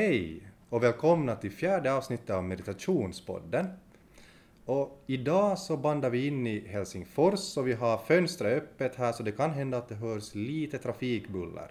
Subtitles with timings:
[0.00, 3.66] Hej och välkomna till fjärde avsnittet av Meditationspodden.
[4.64, 9.22] Och idag så bandar vi in i Helsingfors och vi har fönstret öppet här så
[9.22, 11.70] det kan hända att det hörs lite trafikbuller.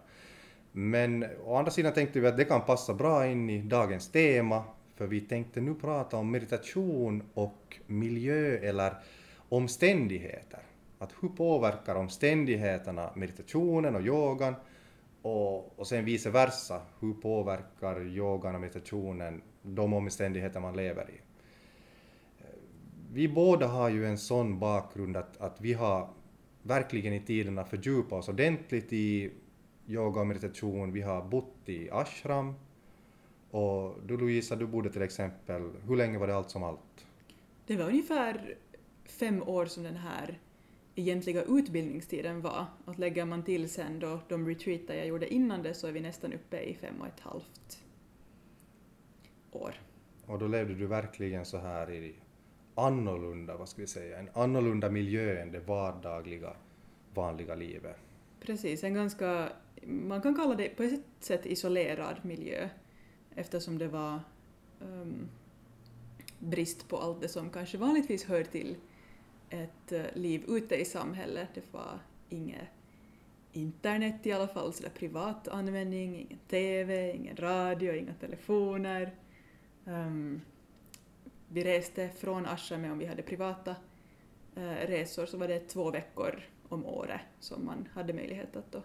[0.71, 4.63] Men å andra sidan tänkte vi att det kan passa bra in i dagens tema
[4.95, 8.93] för vi tänkte nu prata om meditation och miljö eller
[9.49, 10.59] omständigheter.
[10.99, 14.55] Att hur påverkar omständigheterna meditationen och yogan
[15.21, 21.21] och, och sen vice versa, hur påverkar yogan och meditationen de omständigheter man lever i?
[23.11, 26.09] Vi båda har ju en sån bakgrund att, att vi har
[26.61, 29.31] verkligen i tiderna fördjupat oss ordentligt i
[29.87, 30.91] yoga och meditation.
[30.91, 32.53] Vi har bott i ashram
[33.51, 37.05] och du Louisa, du bodde till exempel, hur länge var det allt som allt?
[37.65, 38.57] Det var ungefär
[39.05, 40.39] fem år som den här
[40.99, 42.65] egentliga utbildningstiden var.
[42.85, 45.99] Att lägger man till sen då de retreater jag gjorde innan det så är vi
[45.99, 47.83] nästan uppe i fem och ett halvt
[49.51, 49.75] år.
[50.25, 52.15] Och då levde du verkligen så här i
[52.75, 56.53] annorlunda, vad ska vi säga, en annorlunda miljö än det vardagliga,
[57.13, 57.95] vanliga livet.
[58.39, 59.49] Precis, en ganska,
[59.85, 62.69] man kan kalla det på ett sätt isolerad miljö
[63.35, 64.19] eftersom det var
[64.79, 65.29] um,
[66.39, 68.75] brist på allt det som kanske vanligtvis hör till
[69.49, 71.49] ett eh, liv ute i samhället.
[71.53, 71.99] Det var
[72.29, 72.67] inget
[73.51, 79.15] internet i alla fall, så där privat användning, ingen TV, ingen radio, inga telefoner.
[79.85, 80.41] Um,
[81.47, 83.75] vi reste från Ashram om vi hade privata
[84.57, 86.39] uh, resor så var det två veckor
[86.69, 88.83] om året som man hade möjlighet att då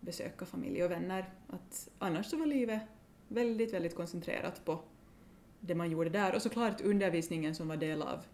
[0.00, 1.30] besöka familj och vänner.
[1.46, 2.82] Att annars så var livet
[3.28, 4.80] väldigt, väldigt koncentrerat på
[5.60, 8.24] det man gjorde där och såklart undervisningen som var del av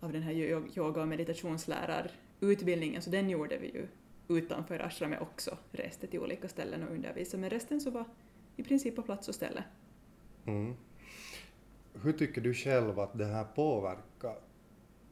[0.00, 0.32] av den här
[0.78, 3.86] yoga och meditationslärarutbildningen, så den gjorde vi ju
[4.28, 8.04] utanför ashramet också, reste till olika ställen och undervisade, men resten så var
[8.56, 9.64] i princip på plats och ställe.
[10.46, 10.74] Mm.
[12.02, 14.38] Hur tycker du själv att det här påverkar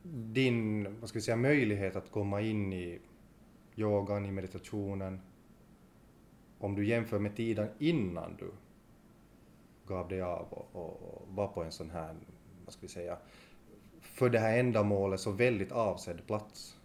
[0.02, 2.98] din vad ska vi säga, möjlighet att komma in i
[3.76, 5.20] yogan, i meditationen,
[6.58, 8.50] om du jämför med tiden innan du
[9.86, 12.16] gav dig av och, och var på en sån här,
[12.64, 13.18] vad ska vi säga,
[14.18, 16.76] för det här ändamålet så väldigt avsedd plats?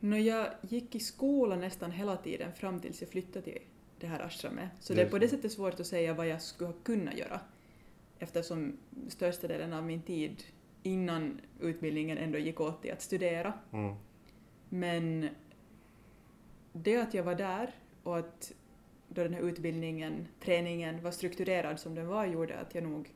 [0.00, 3.58] No, jag gick i skolan nästan hela tiden fram tills jag flyttade till
[3.98, 6.68] det här ashramet, så det är på det sättet svårt att säga vad jag skulle
[6.68, 7.40] ha kunnat göra
[8.18, 8.76] eftersom
[9.08, 10.42] största delen av min tid
[10.82, 13.52] innan utbildningen ändå gick åt till att studera.
[13.72, 13.94] Mm.
[14.68, 15.28] Men
[16.72, 18.52] det att jag var där och att
[19.08, 23.08] då den här utbildningen, träningen var strukturerad som den var gjorde att jag nog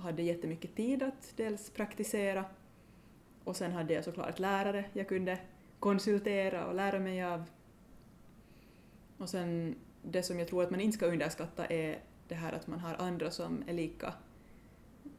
[0.00, 2.44] hade jättemycket tid att dels praktisera
[3.44, 5.38] och sen hade jag såklart lärare jag kunde
[5.78, 7.44] konsultera och lära mig av.
[9.18, 12.66] Och sen det som jag tror att man inte ska underskatta är det här att
[12.66, 14.14] man har andra som är lika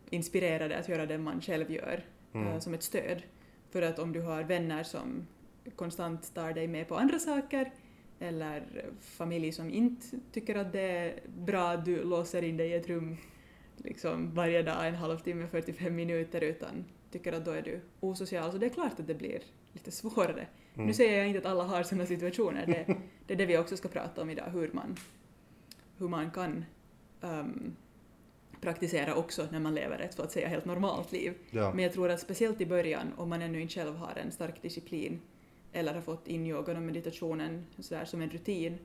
[0.09, 2.47] inspirerade att göra det man själv gör mm.
[2.47, 3.21] uh, som ett stöd.
[3.69, 5.27] För att om du har vänner som
[5.75, 7.71] konstant tar dig med på andra saker
[8.19, 8.63] eller
[8.99, 12.87] familj som inte tycker att det är bra att du låser in dig i ett
[12.87, 13.17] rum
[13.83, 18.57] liksom varje dag en halvtimme, 45 minuter utan tycker att då är du osocial så
[18.57, 19.41] det är klart att det blir
[19.73, 20.47] lite svårare.
[20.73, 20.87] Mm.
[20.87, 22.95] Nu säger jag inte att alla har sådana situationer, det,
[23.27, 24.95] det är det vi också ska prata om idag, hur man,
[25.97, 26.65] hur man kan
[27.21, 27.75] um,
[28.61, 31.33] praktisera också när man lever ett så att säga helt normalt liv.
[31.51, 31.73] Ja.
[31.73, 34.61] Men jag tror att speciellt i början, om man ännu inte själv har en stark
[34.61, 35.21] disciplin
[35.73, 38.77] eller har fått in yogan och meditationen så där, som en rutin,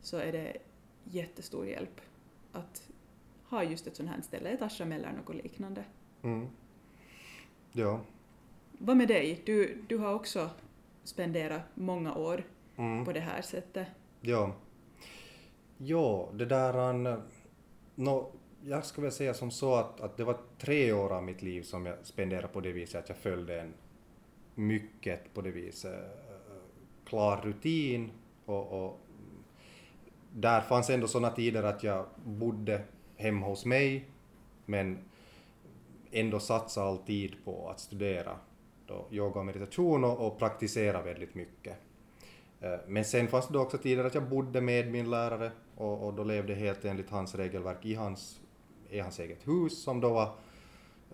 [0.00, 0.56] så är det
[1.04, 2.00] jättestor hjälp
[2.52, 2.88] att
[3.52, 5.84] har just ett sånt här ställe, ett ashram eller något liknande.
[6.22, 6.48] Mm.
[7.72, 8.00] Ja.
[8.78, 9.42] Vad med dig?
[9.46, 10.50] Du, du har också
[11.04, 12.44] spenderat många år
[12.76, 13.04] mm.
[13.04, 13.88] på det här sättet.
[14.20, 14.54] Ja.
[15.76, 17.22] Ja, det där...
[17.94, 18.32] No,
[18.64, 21.62] jag skulle väl säga som så att, att det var tre år av mitt liv
[21.62, 23.74] som jag spenderade på det viset att jag följde en
[24.54, 26.22] mycket på det viset
[27.04, 28.10] klar rutin
[28.44, 29.00] och, och
[30.32, 32.82] där fanns ändå sådana tider att jag bodde
[33.22, 34.04] hemma hos mig,
[34.66, 34.98] men
[36.10, 38.36] ändå satsa all tid på att studera
[38.86, 41.76] då yoga och meditation och, och praktisera väldigt mycket.
[42.60, 46.14] Eh, men sen fanns det också tider att jag bodde med min lärare och, och
[46.14, 48.40] då levde helt enligt hans regelverk i hans,
[48.90, 50.28] i hans eget hus som då var,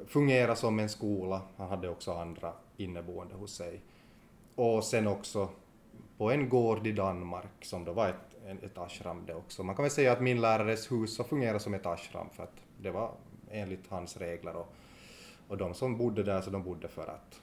[0.06, 1.43] fungerade som en skola.
[1.56, 3.81] Han hade också andra inneboende hos sig.
[4.55, 5.49] Och sen också
[6.19, 9.62] på en gård i Danmark som då var ett, ett ashram det också.
[9.62, 12.62] Man kan väl säga att min lärares hus så fungerade som ett ashram för att
[12.81, 13.15] det var
[13.50, 14.73] enligt hans regler och,
[15.49, 17.43] och de som bodde där så de bodde för att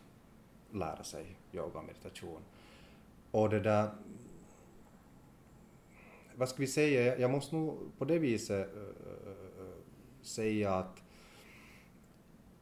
[0.71, 2.41] lära sig yoga och meditation.
[3.31, 3.89] Och det där,
[6.35, 8.81] vad ska vi säga, jag måste nog på det viset äh,
[10.21, 11.03] säga att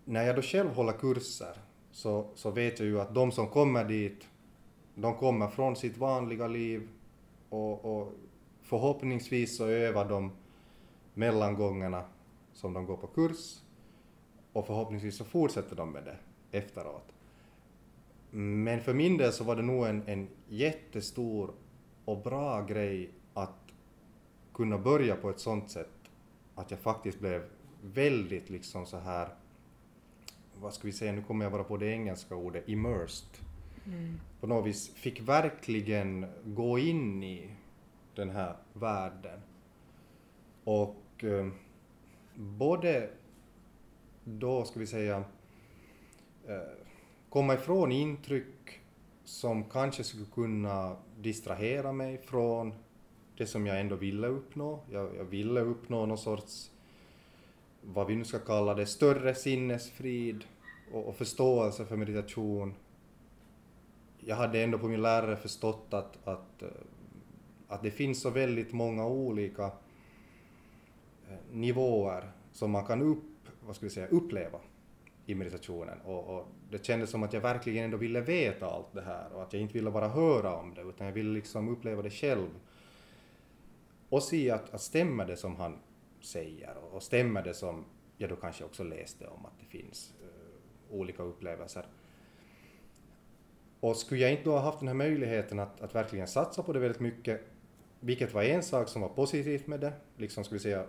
[0.06, 1.58] när jag då själv håller kurser
[1.92, 4.28] så, så vet jag ju att de som kommer dit,
[4.96, 6.90] de kommer från sitt vanliga liv
[7.50, 8.14] och, och
[8.64, 10.32] förhoppningsvis så övar de
[11.14, 12.04] mellangångarna
[12.54, 13.60] som de går på kurs
[14.54, 16.18] och förhoppningsvis så fortsätter de med det
[16.58, 17.14] efteråt.
[18.32, 21.54] Men för min del så var det nog en, en jättestor
[22.06, 23.74] och bra grej att
[24.54, 25.90] kunna börja på ett sånt sätt
[26.56, 27.44] att jag faktiskt blev
[27.82, 29.30] väldigt liksom så här,
[30.62, 33.28] vad ska vi säga, nu kommer jag bara på det engelska ordet, immersed.
[33.86, 34.20] Mm.
[34.40, 37.50] På något vis fick verkligen gå in i
[38.16, 39.40] den här världen.
[40.64, 41.48] Och eh,
[42.36, 43.10] både
[44.24, 45.24] då, ska vi säga,
[46.48, 46.58] eh,
[47.30, 48.80] komma ifrån intryck
[49.24, 52.74] som kanske skulle kunna distrahera mig från
[53.38, 54.80] det som jag ändå ville uppnå.
[54.92, 56.72] Jag, jag ville uppnå någon sorts,
[57.82, 60.44] vad vi nu ska kalla det, större sinnesfrid
[60.92, 62.74] och, och förståelse för meditation.
[64.20, 66.68] Jag hade ändå på min lärare förstått att, att, eh,
[67.74, 69.66] att det finns så väldigt många olika
[71.30, 74.60] eh, nivåer som man kan upp, vad ska vi säga, uppleva
[75.26, 79.02] i meditationen och, och, det kändes som att jag verkligen ändå ville veta allt det
[79.02, 82.02] här och att jag inte ville bara höra om det utan jag ville liksom uppleva
[82.02, 82.50] det själv
[84.10, 85.80] och se att, att stämmer det som han
[86.22, 87.86] säger och stämmer det som
[88.18, 91.86] jag då kanske också läste om att det finns uh, olika upplevelser.
[93.80, 96.74] Och skulle jag inte då ha haft den här möjligheten att, att verkligen satsa på
[96.74, 97.42] det väldigt mycket,
[98.04, 100.86] vilket var en sak som var positivt med det, liksom skulle säga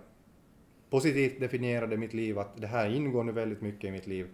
[0.91, 4.29] positivt definierade mitt liv, att det här ingår nu väldigt mycket i mitt liv.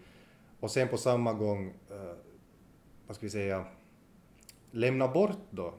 [0.61, 2.15] Och sen på samma gång, eh,
[3.07, 3.65] vad ska vi säga,
[4.71, 5.75] lämna bort då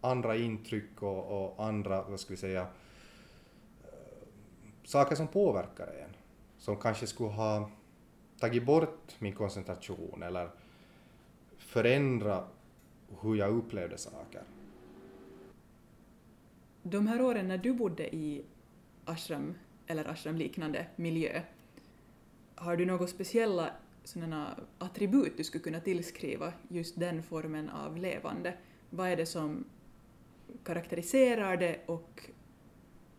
[0.00, 2.60] andra intryck och, och andra, vad ska vi säga,
[3.84, 4.26] eh,
[4.84, 6.16] saker som påverkar en.
[6.58, 7.70] Som kanske skulle ha
[8.40, 10.50] tagit bort min koncentration eller
[11.58, 12.44] förändra
[13.20, 14.42] hur jag upplevde saker.
[16.90, 18.42] De här åren när du bodde i
[19.04, 19.54] ashram
[19.86, 21.42] eller ashramliknande miljö.
[22.54, 23.70] Har du några speciella
[24.04, 28.54] sådana attribut du skulle kunna tillskriva just den formen av levande?
[28.90, 29.64] Vad är det som
[30.64, 32.30] karaktäriserar det och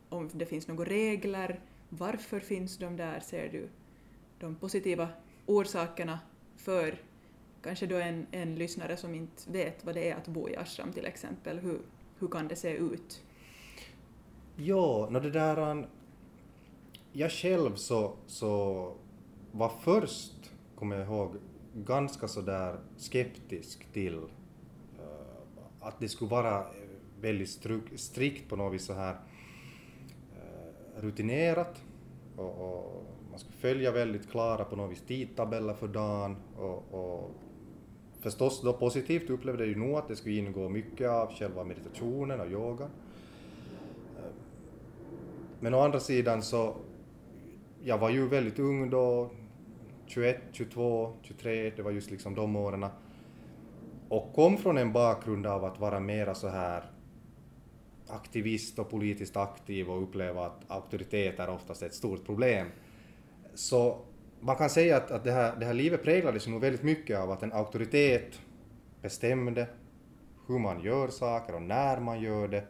[0.10, 3.19] om det finns några regler, varför finns de där?
[3.19, 3.69] Ser du
[4.39, 5.10] de positiva
[5.45, 6.19] orsakerna
[6.57, 7.01] för
[7.63, 10.94] kanske då en, en lyssnare som inte vet vad det är att bo i ashram
[10.94, 11.81] till exempel, hur,
[12.19, 13.24] hur kan det se ut?
[14.62, 15.86] Ja, no det där um,
[17.12, 18.94] jag själv så, så
[19.51, 21.36] var först, kommer jag ihåg,
[21.74, 24.28] ganska sådär skeptisk till uh,
[25.80, 26.66] att det skulle vara eh,
[27.22, 31.84] väldigt struk, strikt på något vis så här uh, rutinerat
[32.36, 37.32] och, och, man skulle följa väldigt klara på något vis tidtabeller för dagen och, och
[38.20, 42.39] förstås då positivt upplevde jag ju nog att det skulle ingå mycket av själva meditationen
[42.39, 42.89] och yogan.
[45.60, 46.75] Men å andra sidan så
[47.84, 49.32] jag var ju väldigt ung då,
[50.06, 52.86] 21, 22, 23, det var just liksom de åren.
[54.10, 56.84] Och kom från en bakgrund av att vara mera så här
[58.08, 62.68] aktivist och politiskt aktiv och uppleva att auktoritet är oftast ett stort problem.
[63.54, 64.06] Så
[64.39, 67.32] man kan säga att, att det, här, det här livet präglades nog väldigt mycket av
[67.32, 68.42] att en auktoritet
[69.01, 69.68] bestämde
[70.48, 72.63] hur man gör saker och när man gör det.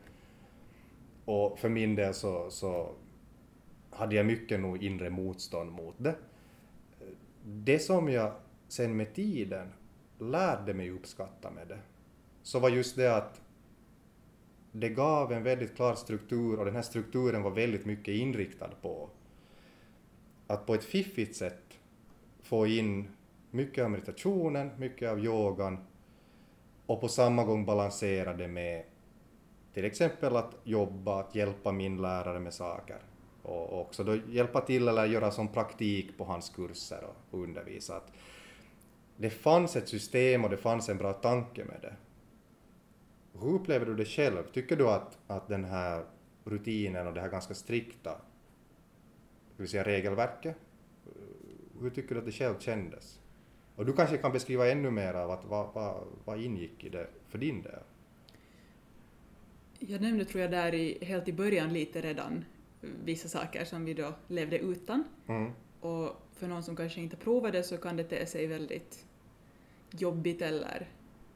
[1.30, 2.92] Och för min del så, så
[3.90, 6.16] hade jag mycket nog inre motstånd mot det.
[7.44, 8.32] Det som jag
[8.68, 9.74] sen med tiden
[10.20, 11.80] lärde mig uppskatta med det,
[12.42, 13.42] så var just det att
[14.72, 19.10] det gav en väldigt klar struktur och den här strukturen var väldigt mycket inriktad på
[20.48, 21.80] att på ett fiffigt sätt
[22.42, 23.08] få in
[23.52, 25.78] mycket av meditationen, mycket av yogan
[26.86, 28.84] och på samma gång balansera det med
[29.80, 32.98] till exempel att jobba, att hjälpa min lärare med saker
[33.42, 37.96] och också då hjälpa till eller göra som praktik på hans kurser och, undervisa.
[37.96, 38.12] Att
[39.18, 41.96] det fanns ett system och det fanns en bra tanke med det.
[43.40, 44.44] Hur upplever du det själv?
[44.54, 46.06] Tycker du att, att den här
[46.44, 48.12] rutinen och det här ganska strikta
[49.54, 50.56] ska vi säga, regelverket,
[51.06, 53.20] eh, hur tycker du att det själv kändes?
[53.76, 57.08] Och du kanske kan beskriva ännu mer av att vad, vad, vad ingick i det
[57.28, 57.84] för din del?
[59.80, 62.46] Jag nämnde tror jag där i, helt i början lite redan
[62.82, 65.04] vissa saker som vi då levde utan.
[65.28, 65.52] Mm.
[65.80, 69.06] Och för någon som kanske inte provade så kan det te sig väldigt
[69.92, 70.88] jobbigt eller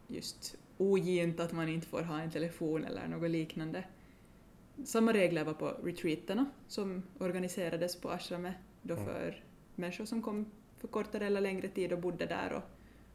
[0.07, 3.83] just ogint att man inte får ha en telefon eller något liknande.
[4.85, 9.05] Samma regler var på retreaterna som organiserades på ashramet då Mm.
[9.05, 9.43] för
[9.75, 10.45] människor som kom
[10.77, 12.63] för kortare eller längre tid och bodde där och,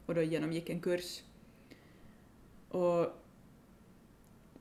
[0.05, 1.23] och då genomgick en kurs.
[2.69, 3.05] Och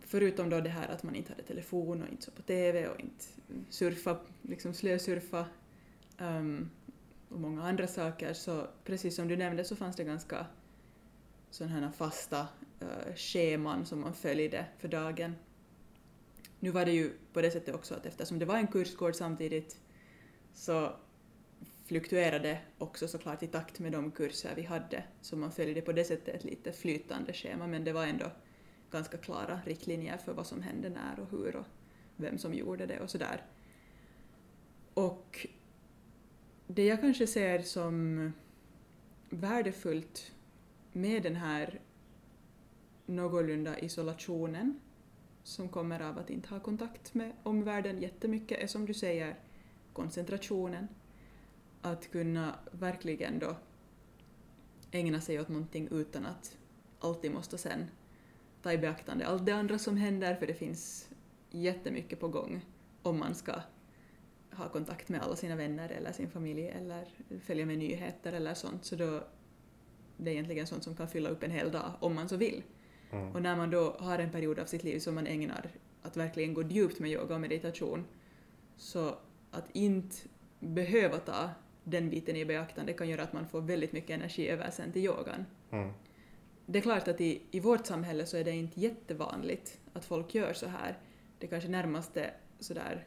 [0.08, 3.00] förutom då det här att man inte hade telefon och inte så på TV och
[3.00, 3.24] inte
[3.68, 5.46] surfa, liksom slösurfa
[6.18, 6.70] um,
[7.28, 10.46] och många andra saker så precis som du nämnde så fanns det ganska
[11.50, 12.40] sådana här fasta
[12.82, 15.34] uh, scheman som man följde för dagen.
[16.60, 19.78] Nu var det ju på det sättet också att eftersom det var en kursgård samtidigt
[20.54, 20.92] så
[21.86, 26.04] fluktuerade också såklart i takt med de kurser vi hade, så man följde på det
[26.04, 28.30] sättet ett lite flytande schema, men det var ändå
[28.90, 31.66] ganska klara riktlinjer för vad som hände när och hur och
[32.16, 33.42] vem som gjorde det och sådär.
[34.94, 35.46] Och
[36.66, 38.32] det jag kanske ser som
[39.30, 40.32] värdefullt
[40.92, 41.80] med den här
[43.06, 44.80] någorlunda isolationen
[45.42, 49.36] som kommer av att inte ha kontakt med omvärlden jättemycket är som du säger
[49.92, 50.88] koncentrationen.
[51.82, 53.56] Att kunna verkligen då
[54.90, 56.56] ägna sig åt någonting utan att
[57.00, 57.86] alltid måste sen
[58.62, 61.08] ta i beaktande allt det andra som händer för det finns
[61.50, 62.64] jättemycket på gång
[63.02, 63.52] om man ska
[64.52, 67.08] ha kontakt med alla sina vänner eller sin familj eller
[67.40, 69.24] följa med nyheter eller sånt så då
[70.16, 72.62] det är egentligen sånt som kan fylla upp en hel dag om man så vill.
[73.10, 73.34] Mm.
[73.34, 75.70] Och när man då har en period av sitt liv som man ägnar
[76.02, 78.04] att verkligen gå djupt med yoga och meditation
[78.76, 79.14] så
[79.50, 80.16] att inte
[80.60, 81.50] behöva ta
[81.84, 85.04] den biten i beaktande kan göra att man får väldigt mycket energi över sen till
[85.04, 85.44] yogan.
[85.70, 85.92] Mm.
[86.70, 90.34] Det är klart att i, i vårt samhälle så är det inte jättevanligt att folk
[90.34, 90.98] gör så här.
[91.38, 93.06] Det kanske närmaste sådär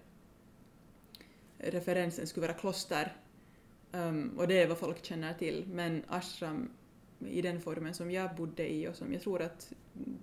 [1.57, 3.15] referensen skulle vara kloster.
[3.91, 5.65] Um, och det är vad folk känner till.
[5.67, 6.69] Men ashram
[7.19, 9.73] i den formen som jag bodde i och som jag tror att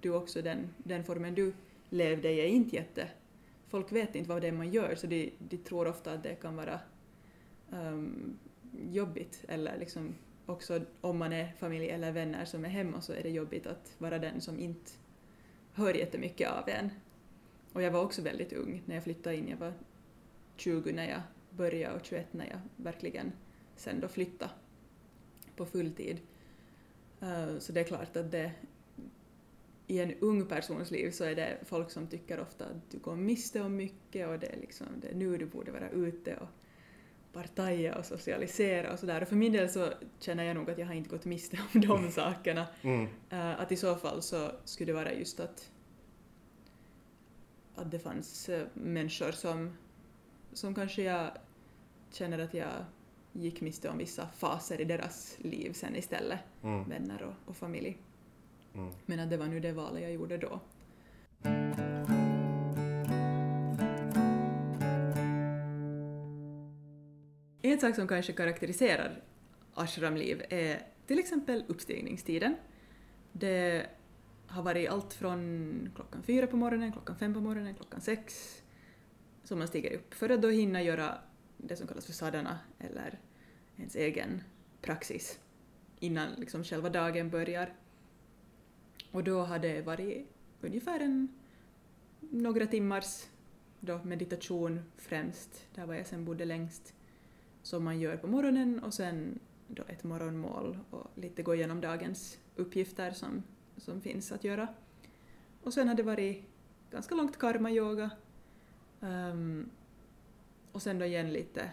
[0.00, 1.52] du också, den, den formen du
[1.90, 3.08] levde i är inte jätte...
[3.68, 6.34] Folk vet inte vad det är man gör så de, de tror ofta att det
[6.34, 6.80] kan vara
[7.70, 8.38] um,
[8.90, 10.14] jobbigt eller liksom
[10.48, 13.94] också om man är familj eller vänner som är hemma så är det jobbigt att
[13.98, 14.90] vara den som inte
[15.72, 16.90] hör jättemycket av en.
[17.72, 19.48] Och jag var också väldigt ung när jag flyttade in.
[19.48, 19.72] Jag var
[20.56, 23.32] 20 när jag började och 21 när jag verkligen
[23.76, 24.50] sen då flyttade
[25.56, 26.20] på fulltid.
[27.20, 28.52] Eh, så det är klart att det
[29.86, 33.16] i en ung persons liv så är det folk som tycker ofta att du går
[33.16, 36.48] miste om mycket och det är liksom det är nu du borde vara ute och
[37.38, 39.22] partaja och socialisera och sådär.
[39.22, 39.88] Och för min del så
[40.20, 42.66] känner jag nog att jag har inte gått miste om de sakerna.
[42.82, 43.08] Mm.
[43.32, 45.70] Uh, att i så fall så skulle det vara just att,
[47.74, 49.76] att det fanns uh, människor som,
[50.52, 51.30] som kanske jag
[52.12, 52.84] känner att jag
[53.32, 56.88] gick miste om vissa faser i deras liv sen istället, Mm.
[56.88, 57.98] vänner och, och familj.
[58.74, 58.92] Mm.
[59.06, 60.60] Men att det var nu det valet jag gjorde då.
[67.78, 69.22] En sak som kanske karaktäriserar
[69.74, 72.56] ashramliv är till exempel uppstigningstiden.
[73.32, 73.86] Det
[74.46, 78.54] har varit allt från klockan fyra på morgonen, klockan fem på morgonen, klockan sex
[79.44, 81.18] som man stiger upp för att då hinna göra
[81.56, 83.18] det som kallas för sadhana eller
[83.76, 84.42] ens egen
[84.82, 85.38] praxis
[86.00, 87.74] innan liksom själva dagen börjar.
[89.10, 90.28] Och då har det varit
[90.60, 91.28] ungefär en,
[92.20, 93.26] några timmars
[93.80, 96.94] då meditation främst, där var jag sen bodde längst,
[97.68, 102.38] som man gör på morgonen och sen då ett morgonmål och lite gå igenom dagens
[102.56, 103.42] uppgifter som,
[103.76, 104.68] som finns att göra.
[105.62, 106.44] Och sen har det varit
[106.90, 108.10] ganska långt karma-yoga
[109.00, 109.70] um,
[110.72, 111.70] och sen då igen lite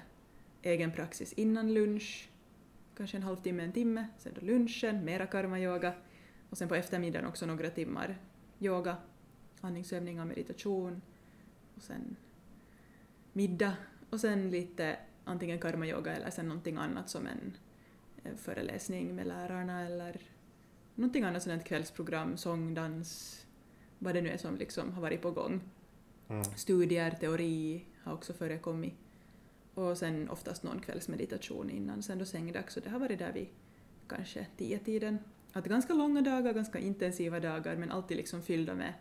[0.61, 2.29] egen praxis innan lunch,
[2.97, 5.93] kanske en halvtimme, en timme, sen då lunchen, mera karma-yoga
[6.49, 8.17] och sen på eftermiddagen också några timmar
[8.59, 8.97] yoga,
[9.61, 11.01] andningsövningar, meditation
[11.75, 12.15] och sen
[13.33, 13.73] middag
[14.09, 17.57] och sen lite antingen karma-yoga eller sen någonting annat som en
[18.23, 20.21] eh, föreläsning med lärarna eller
[20.95, 23.45] någonting annat sådant kvällsprogram, sång, dans,
[23.99, 25.61] vad det nu är som liksom har varit på gång.
[26.27, 26.43] Mm.
[26.43, 28.93] Studier, teori har också förekommit.
[29.73, 32.73] Och sen oftast någon kvällsmeditation innan sen då sängdags.
[32.73, 33.47] Så det har varit där vid
[34.07, 35.19] kanske tio-tiden.
[35.53, 38.93] Att ganska långa dagar, ganska intensiva dagar men alltid liksom fyllda med,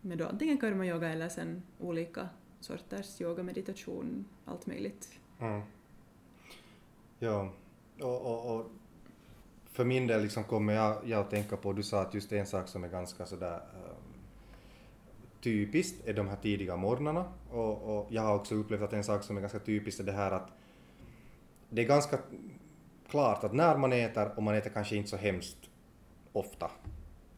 [0.00, 2.28] med då antingen karma-yoga eller sen olika
[2.60, 5.18] sorters yoga, meditation, allt möjligt.
[5.42, 5.62] Mm.
[7.18, 7.48] Ja,
[8.00, 8.70] och, och, och
[9.72, 12.46] för min del liksom kommer jag, jag att tänka på, du sa att just en
[12.46, 14.12] sak som är ganska sådär um,
[15.40, 19.22] typiskt är de här tidiga morgnarna och, och jag har också upplevt att en sak
[19.22, 20.48] som är ganska typiskt är det här att
[21.68, 22.18] det är ganska
[23.10, 25.58] klart att när man äter, och man äter kanske inte så hemskt
[26.32, 26.70] ofta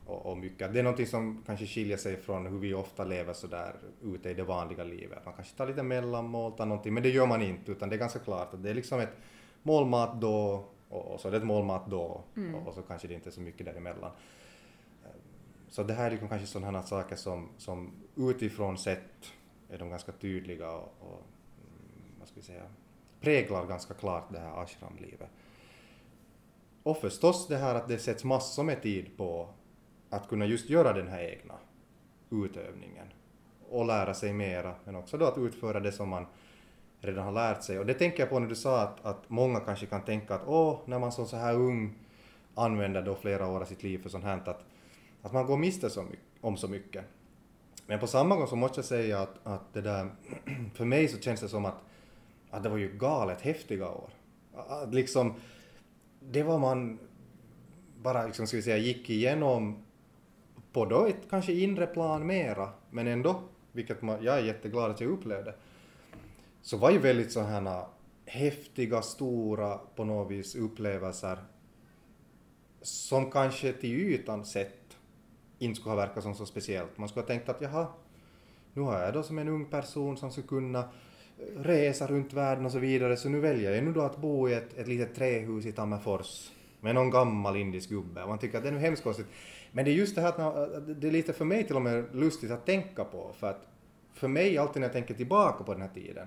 [0.07, 3.33] och, och mycket, det är någonting som kanske skiljer sig från hur vi ofta lever
[3.33, 5.19] så där ute i det vanliga livet.
[5.25, 7.99] Man kanske tar lite mellanmål, tar någonting, men det gör man inte, utan det är
[7.99, 9.17] ganska klart att det är liksom ett
[9.63, 12.55] målmat då och, och så är det ett målmat då Mm.
[12.55, 14.11] och, och så kanske det inte är så mycket däremellan.
[15.69, 19.33] Så det här är liksom kanske sådana här saker som, som utifrån sett
[19.71, 21.23] är de ganska tydliga och, och
[21.59, 22.63] mm, vad ska vi säga,
[23.21, 25.31] präglar ganska klart det här ashramlivet.
[26.83, 29.49] Och förstås det här att det sätts massor med tid på
[30.15, 31.55] att kunna just göra den här egna
[32.31, 33.07] utövningen
[33.69, 36.27] och lära sig mera, men också då att utföra det som man
[37.01, 37.79] redan har lärt sig.
[37.79, 40.47] Och det tänker jag på när du sa att, att många kanske kan tänka att
[40.47, 41.95] åh, när man som så här ung
[42.55, 44.65] använder då flera år av sitt liv för sånt här, att,
[45.23, 47.05] att man går miste så mycket, om så mycket.
[47.87, 50.11] Men på samma gång så måste jag säga att, att det där,
[50.75, 51.83] för mig så känns det som att,
[52.51, 54.11] att det var ju galet häftiga år.
[54.57, 55.35] Att liksom,
[56.21, 56.99] det var man
[58.03, 59.85] bara, liksom, ska vi säga, gick igenom
[60.75, 65.01] på då ett kanske inre plan mera, men ändå, vilket man, jag är jätteglad att
[65.01, 65.55] jag upplevde,
[66.63, 67.85] så var ju väldigt så här
[68.27, 71.39] häftiga, stora på något vis upplevelser
[72.83, 74.97] som kanske till ytan sett
[75.59, 76.99] inte skulle ha verkat som så speciellt.
[76.99, 77.87] Man skulle ha tänkt att jaha,
[78.73, 80.89] nu har jag då som en ung person som skulle kunna
[81.57, 84.55] resa runt världen och så vidare, så nu väljer jag nu då att bo i
[84.55, 88.23] ett, ett litet trähus i Tammerfors med någon gammal indisk gubbe.
[88.23, 89.27] Och man tycker att det är nu hemskt konstigt.
[89.77, 92.05] Men det är just det här att det är lite för mig till och med
[92.13, 93.69] lustigt att tänka på, för att
[94.13, 96.27] för mig alltid när jag tänker tillbaka på den här tiden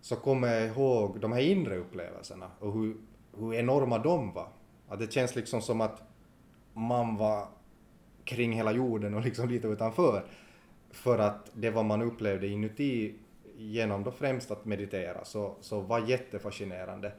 [0.00, 2.96] så kommer jag ihåg de här inre upplevelserna och hur,
[3.38, 4.48] hur enorma de var.
[4.88, 6.02] Att det känns liksom som att
[6.72, 7.46] man var
[8.24, 10.24] kring hela jorden och liksom lite utanför.
[10.90, 13.14] För att det vad man upplevde inuti
[13.56, 17.12] genom då främst att meditera så, så var jättefascinerande.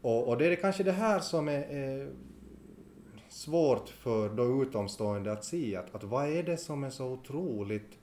[0.00, 2.10] Och, och det är kanske det här som är, är
[3.32, 7.98] svårt för då utomstående att se, att, att vad är det som är så otroligt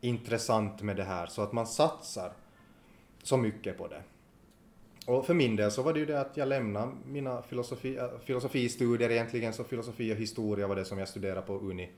[0.00, 2.32] intressant med det här så att man satsar
[3.22, 4.02] så mycket på det.
[5.06, 8.08] Och för min del så var det ju det att jag lämnade mina filosofi, äh,
[8.24, 11.90] filosofistudier egentligen, så filosofi och historia var det som jag studerade på Uni.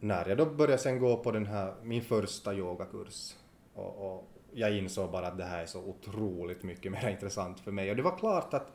[0.00, 3.34] När jag då började sen gå på den här, min första yogakurs.
[3.74, 7.70] Och, och jag insåg bara att det här är så otroligt mycket mer intressant för
[7.70, 7.90] mig.
[7.90, 8.72] Och det var klart att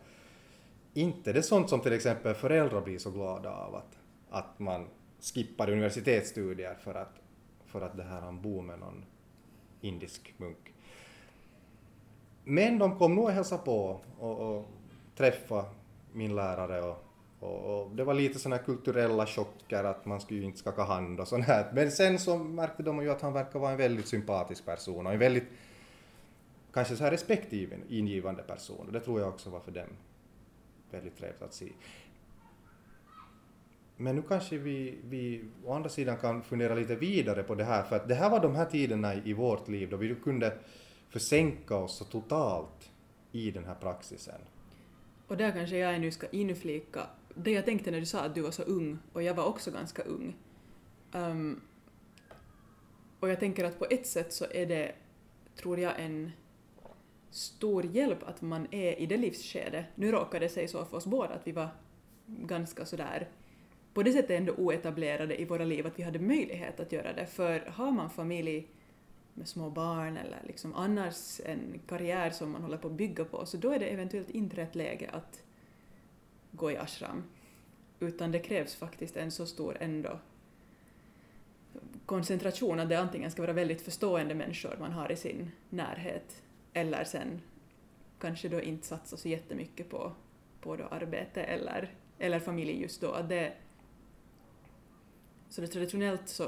[0.98, 3.98] inte det är sånt som till exempel föräldrar blir så glada av att,
[4.30, 4.88] att man
[5.22, 7.22] skippar universitetsstudier för att,
[7.66, 9.06] för att det här han bor med någon
[9.82, 10.74] indisk munk.
[12.44, 14.66] Men de kom nog och hälsade på och, och
[15.16, 15.66] träffa
[16.14, 17.04] min lärare och,
[17.40, 21.20] och, och det var lite sådana kulturella chocker att man skulle ju inte skaka hand
[21.20, 21.72] och sånt här.
[21.74, 25.14] Men sen så märkte de ju att han verkar vara en väldigt sympatisk person och
[25.14, 25.48] en väldigt
[26.74, 29.90] kanske så här respektingivande person och det tror jag också var för dem
[30.92, 31.72] väldigt trevligt att se.
[33.98, 37.84] Men nu kanske vi, vi å andra sidan kan fundera lite vidare på det här,
[37.84, 40.58] för att det här var de här tiderna i, i vårt liv då vi kunde
[41.10, 42.92] försänka oss så totalt
[43.32, 44.42] i den här praxisen.
[45.28, 47.08] Och där kanske jag nu ska inflika
[47.44, 49.72] det jag tänkte när du sa att du var så ung, och jag var också
[49.72, 50.36] ganska ung.
[51.14, 51.62] Um,
[53.20, 54.96] och jag tänker att på ett sätt så är det,
[55.56, 56.32] tror jag, en
[57.32, 59.86] stor hjälp att man är i det livsskedet.
[59.96, 61.70] Nu råkade det sig så för oss båda att vi var
[62.26, 63.28] ganska sådär
[63.98, 67.26] på det sättet ändå oetablerade i våra liv att vi hade möjlighet att göra det.
[67.26, 68.68] För har man familj
[69.34, 73.46] med små barn eller liksom annars en karriär som man håller på att bygga på
[73.46, 75.44] så då är det eventuellt inte rätt läge att
[76.52, 77.24] gå i ashram.
[78.00, 80.20] Utan det krävs faktiskt en så stor ändå
[82.06, 87.04] koncentration att det antingen ska vara väldigt förstående människor man har i sin närhet eller
[87.04, 87.42] sen
[88.20, 90.12] kanske då inte satsa så jättemycket på,
[90.62, 93.12] på då arbete eller, eller familj just då.
[93.12, 93.54] Att det,
[95.50, 96.48] så det traditionellt så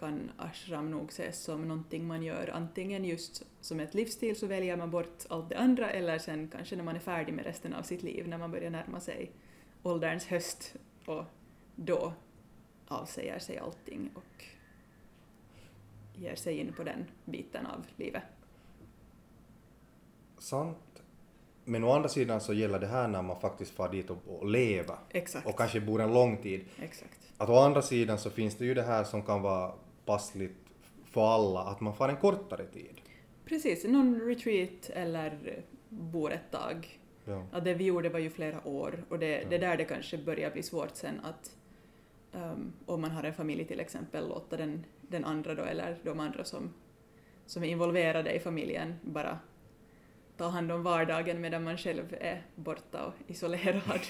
[0.00, 4.76] kan ashram nog ses som någonting man gör antingen just som ett livsstil så väljer
[4.76, 7.82] man bort allt det andra eller sen kanske när man är färdig med resten av
[7.82, 9.30] sitt liv när man börjar närma sig
[9.82, 10.74] ålderns höst
[11.06, 11.24] och
[11.76, 12.12] då
[12.86, 14.44] avsäger sig allting och
[16.14, 18.22] ger sig in på den biten av livet.
[20.40, 21.02] Sant.
[21.64, 24.46] Men å andra sidan så gäller det här när man faktiskt far dit och, och
[24.50, 25.46] leva Exakt.
[25.46, 26.64] och kanske bor en lång tid.
[26.82, 27.18] Exakt.
[27.36, 29.72] Att å andra sidan så finns det ju det här som kan vara
[30.04, 30.56] passligt
[31.04, 33.00] för alla, att man far en kortare tid.
[33.44, 36.98] Precis, någon retreat eller bor ett tag.
[37.24, 37.46] Ja.
[37.52, 39.48] Att det vi gjorde var ju flera år och det, Ja.
[39.48, 41.56] det är där det kanske börjar bli svårt sen att
[42.32, 46.20] um, om man har en familj till exempel låta den, den andra då eller de
[46.20, 46.72] andra som,
[47.46, 49.38] som är involverade i familjen bara
[50.40, 54.00] ta hand om vardagen medan man själv är borta och isolerad.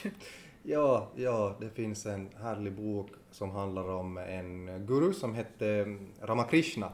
[0.63, 6.93] Ja, ja, det finns en härlig bok som handlar om en guru som hette Ramakrishna.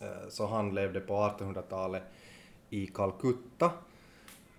[0.00, 2.02] Eh, så han levde på 1800-talet
[2.70, 3.70] i Calcutta.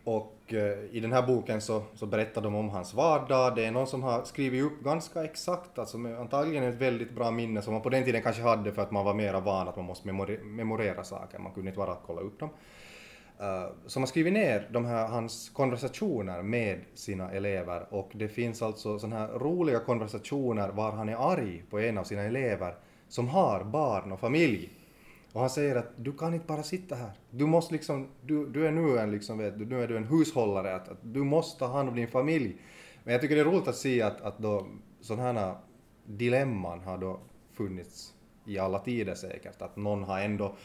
[0.03, 3.55] Och eh, i den här boken så, så berättar de om hans vardag.
[3.55, 7.61] Det är någon som har skrivit upp ganska exakt, alltså antagligen ett väldigt bra minne
[7.61, 9.85] som man på den tiden kanske hade för att man var mera van att man
[9.85, 12.49] måste memori- memorera saker, man kunde inte bara kolla upp dem.
[13.41, 18.61] Uh, som har skrivit ner de här, hans konversationer med sina elever och det finns
[18.61, 22.75] alltså sådana här roliga konversationer var han är arg på en av sina elever
[23.07, 24.69] som har barn och familj.
[25.33, 27.11] Och han säger att du kan inte bara sitta här.
[27.29, 30.07] Du måste liksom, du, du är nu en liksom, vet du, nu är du en
[30.07, 32.57] hushållare, att, att du måste ta hand om din familj.
[33.03, 34.67] Men jag tycker det är roligt att se att, att då
[35.01, 35.55] sådana här
[36.05, 37.19] dilemman har då
[37.53, 38.13] funnits
[38.45, 40.55] i alla tider säkert, att någon har ändå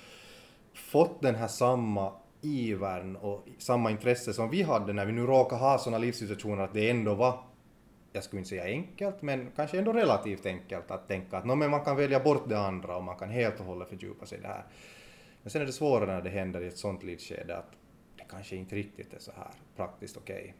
[0.75, 2.13] fått den här samma
[2.44, 6.74] ivern och samma intresse som vi hade när vi nu råkade ha sådana livssituationer att
[6.74, 7.38] det ändå var,
[8.12, 11.85] jag skulle inte säga enkelt, men kanske ändå relativt enkelt att tänka att men man
[11.85, 14.48] kan välja bort det andra och man kan helt och hållet fördjupa sig i det
[14.48, 14.64] här.
[15.42, 17.70] Men sen är det svårare när det händer i ett sådant livsskede att
[18.16, 20.54] det kanske inte riktigt är så här praktiskt okej.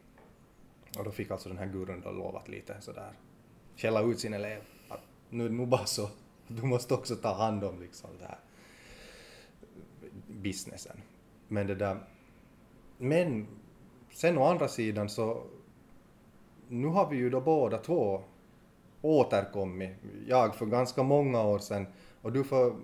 [0.97, 3.11] Och då fick alltså den här gurun då lov att lite sådär
[3.77, 6.09] skälla ut sin elev att nu är det nog bara så,
[6.47, 8.39] du måste också ta hand om liksom det här
[10.27, 11.01] businessen.
[11.47, 11.97] Men det där,
[12.97, 13.47] men
[14.11, 15.43] sen å andra sidan så
[16.67, 18.21] nu har vi ju då båda två
[19.01, 19.91] återkommit,
[20.27, 21.87] jag för ganska många år sedan
[22.21, 22.75] och du för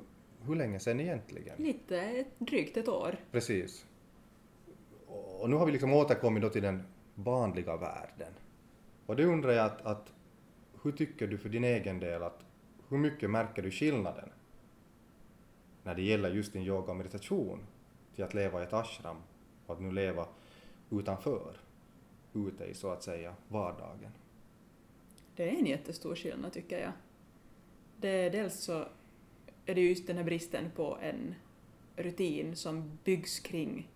[0.41, 1.55] hur länge sedan egentligen?
[1.57, 3.15] Lite, drygt ett år.
[3.31, 3.85] Precis.
[5.39, 6.83] Och nu har vi liksom återkommit då till den
[7.15, 8.33] vanliga världen.
[9.05, 10.13] Och det undrar jag att, att
[10.83, 12.45] hur tycker du för din egen del att
[12.89, 14.29] hur mycket märker du skillnaden
[15.83, 17.59] när det gäller just din yoga och meditation
[18.15, 19.17] till att leva i ett ashram
[19.65, 20.27] och att nu leva
[20.89, 21.57] utanför,
[22.33, 24.11] ute i så att säga vardagen?
[25.35, 26.91] Det är en jättestor skillnad tycker jag.
[27.97, 28.85] Det, dels så
[29.65, 31.35] är det just den här bristen på en
[31.95, 33.89] rutin som byggs kring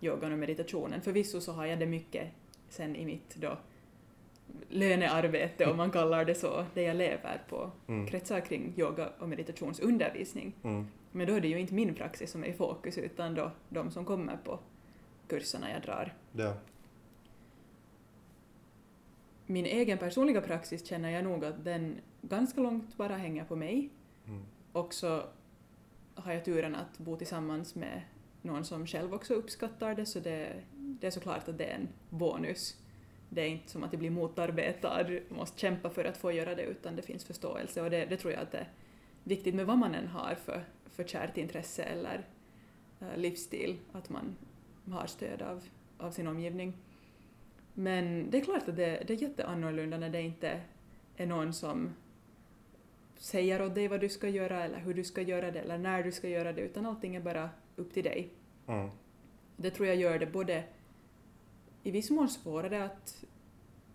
[0.00, 1.00] yogan och meditationen.
[1.00, 2.28] Förvisso så har jag det mycket
[2.68, 3.58] sen i mitt då
[4.68, 8.06] lönearbete, om man kallar det så, det jag lever på, Mm.
[8.06, 10.52] kretsar kring yoga och meditationsundervisning.
[10.62, 10.86] Mm.
[11.16, 13.90] Men då är det ju inte min praxis som är i fokus, utan då de
[13.90, 14.58] som kommer på
[15.28, 16.14] kurserna jag drar.
[16.32, 16.54] Ja.
[19.46, 23.90] Min egen personliga praxis känner jag nog att den ganska långt bara hänger på mig.
[24.26, 24.42] Mm.
[24.72, 25.22] Och så
[26.14, 28.02] har jag turen att bo tillsammans med
[28.42, 31.88] någon som själv också uppskattar det, så det, det är såklart att det är en
[32.10, 32.76] bonus.
[33.28, 36.62] Det är inte som att jag blir motarbetad, måste kämpa för att få göra det,
[36.62, 38.70] utan det finns förståelse och det, det tror jag att det är
[39.24, 40.64] viktigt med vad man än har för,
[40.96, 42.26] för kärt intresse eller
[43.00, 44.36] eh, livsstil, att man
[44.90, 45.62] har stöd av,
[45.98, 46.72] av sin omgivning.
[47.74, 50.60] Men det är klart att det, det är jätteannorlunda när det inte
[51.16, 51.94] är någon som
[53.16, 56.02] säger åt dig vad du ska göra eller hur du ska göra det eller när
[56.02, 58.28] du ska göra det, utan allting är bara upp till dig.
[58.66, 58.90] Mm.
[59.56, 60.64] Det tror jag gör det både
[61.82, 63.24] i viss mån svårare att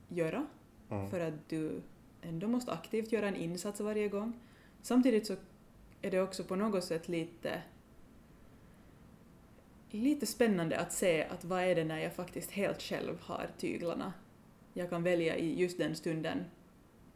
[0.07, 0.45] göra,
[0.89, 1.09] Mm.
[1.09, 1.81] för att du
[2.21, 4.33] ändå måste aktivt göra en insats varje gång.
[4.81, 5.35] Samtidigt så
[6.01, 7.61] är det också på något sätt lite
[9.91, 14.13] lite spännande att se att vad är det när jag faktiskt helt själv har tyglarna.
[14.73, 16.45] Jag kan välja i just den stunden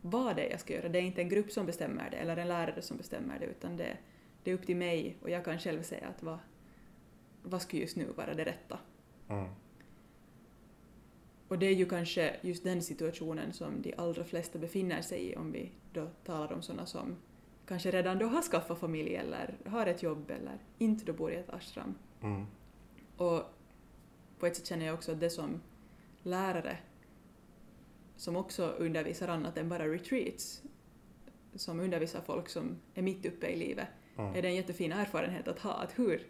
[0.01, 0.89] vad det är jag ska göra.
[0.89, 3.77] Det är inte en grupp som bestämmer det eller en lärare som bestämmer det utan
[3.77, 3.97] det,
[4.43, 6.39] det är upp till mig och jag kan själv säga att vad,
[7.43, 8.79] vad skulle just nu vara det rätta.
[9.29, 9.49] Mm.
[11.47, 15.35] Och det är ju kanske just den situationen som de allra flesta befinner sig i
[15.35, 17.15] om vi då talar om sådana som
[17.67, 21.35] kanske redan då har skaffat familj eller har ett jobb eller inte då bor i
[21.35, 21.95] ett ashram.
[22.21, 22.45] Mm.
[23.17, 23.41] Och
[24.39, 25.61] på ett sätt känner jag också att det som
[26.23, 26.77] lärare
[28.15, 30.61] som också undervisar annat än bara retreats,
[31.55, 34.35] som undervisar folk som är mitt uppe i livet, Mm.
[34.35, 35.71] är det en jättefin erfarenhet att ha.
[35.73, 36.27] Att hur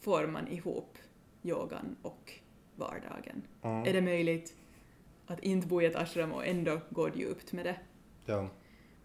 [0.00, 0.98] får man ihop
[1.42, 2.32] yogan och
[2.76, 3.42] vardagen?
[3.62, 3.86] Mm.
[3.88, 4.56] Är det möjligt
[5.26, 7.76] att inte bo i ett ashram och ändå gå djupt med det?
[8.26, 8.48] Ja.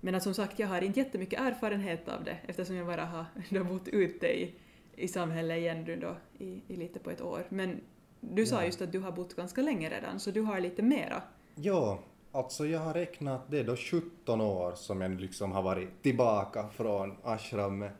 [0.05, 3.63] Men som sagt, jag har inte jättemycket erfarenhet av det eftersom jag bara har då
[3.63, 4.55] bott ute i,
[4.95, 6.15] i samhället igen då
[6.45, 7.45] i, i lite på ett år.
[7.49, 7.81] Men
[8.19, 8.65] du sa Ja.
[8.65, 11.21] just att du har bott ganska länge redan, så du har lite mera.
[11.55, 11.99] Ja,
[12.31, 16.67] alltså jag har räknat det är då 17 år som jag liksom har varit tillbaka
[16.67, 17.91] från ashramet.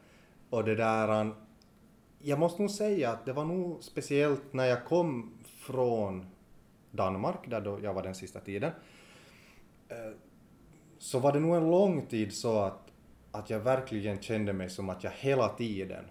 [0.49, 1.31] Och det där...
[2.19, 6.25] Jag måste nog säga att det var nog speciellt när jag kom från
[6.91, 8.71] Danmark, där då jag var den sista tiden.
[11.05, 12.91] Så var det nog en lång tid så att,
[13.31, 16.05] att jag verkligen kände mig som att jag hela tiden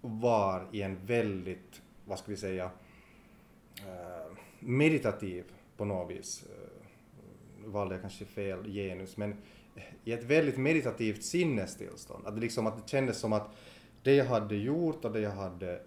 [0.00, 2.70] var i en väldigt, vad ska vi säga,
[3.78, 5.44] eh, meditativ
[5.76, 6.44] på något vis.
[7.62, 9.36] Nu valde jag kanske fel genus, men
[10.04, 12.26] i ett väldigt meditativt sinnestillstånd.
[12.26, 13.56] Att det, liksom, att det kändes som att
[14.02, 15.82] det jag hade gjort och det jag hade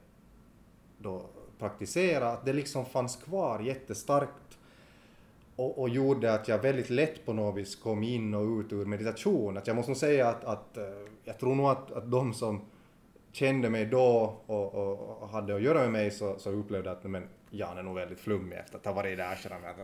[0.98, 4.47] då praktiserat, det liksom fanns kvar jättestarkt
[5.58, 8.86] och, och gjorde att jag väldigt lätt på något vis kom in och ut ur
[8.86, 9.58] meditation.
[9.58, 10.84] Att jag måste nog säga att, att eh,
[11.24, 12.62] jag tror nog att, att de som
[13.32, 17.04] kände mig då och, och, och hade att göra med mig så, så upplevde att
[17.04, 19.76] men, Jan är nog väldigt flummig efter att ha varit i det här ashramet.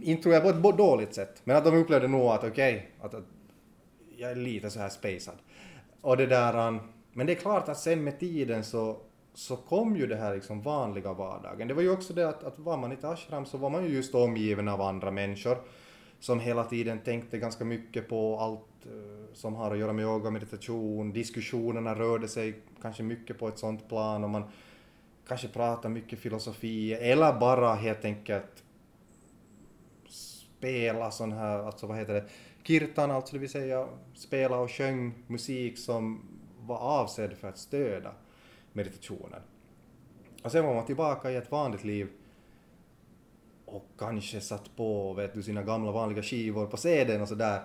[0.00, 3.14] Inte tror jag på ett dåligt sätt, men att de upplevde nog att okej, att,
[3.14, 3.24] att
[4.16, 5.34] jag är lite så här spacad.
[6.00, 6.80] Och det där, um,
[7.12, 8.96] men det är klart att sen med tiden så,
[9.36, 11.68] så kom ju det här liksom vanliga vardagen.
[11.68, 13.84] Det var ju också det att, att var man i ett ashram så var man
[13.84, 15.58] ju just omgiven av andra människor
[16.20, 20.26] som hela tiden tänkte ganska mycket på allt eh, som har att göra med yoga
[20.26, 21.12] och meditation.
[21.12, 24.44] Diskussionerna rörde sig kanske mycket på ett sånt plan och man
[25.28, 28.64] kanske pratade mycket filosofi eller bara helt enkelt
[30.08, 32.24] spela sån här, alltså vad heter det,
[32.62, 36.20] kirtan, alltså det vill säga spela och sjöng musik som
[36.60, 38.12] var avsedd för att stödja
[38.76, 39.40] meditationen.
[40.42, 42.08] Och sen var man tillbaka i ett vanligt liv
[43.64, 47.62] och kanske satt på vet du, sina gamla vanliga skivor på CDn och sådär.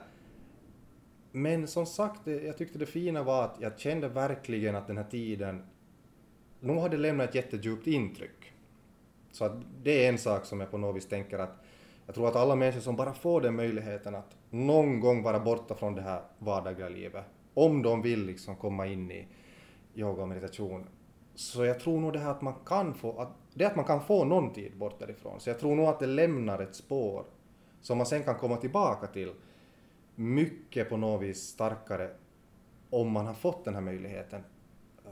[1.31, 5.03] Men som sagt, jag tyckte det fina var att jag kände verkligen att den här
[5.03, 5.63] tiden
[6.59, 8.53] nog hade lämnat ett jättedjupt intryck.
[9.31, 11.63] Så att det är en sak som jag på något vis tänker att
[12.05, 15.75] jag tror att alla människor som bara får den möjligheten att någon gång vara borta
[15.75, 19.27] från det här vardagliga livet, om de vill liksom komma in i
[19.95, 20.87] yoga och meditation,
[21.35, 24.01] så jag tror nog det här att man kan få, att, det att man kan
[24.01, 27.25] få någon tid bort därifrån, så jag tror nog att det lämnar ett spår
[27.81, 29.33] som man sen kan komma tillbaka till
[30.15, 32.09] mycket på något vis starkare
[32.89, 34.43] om man har fått den här möjligheten.
[35.05, 35.11] Eh,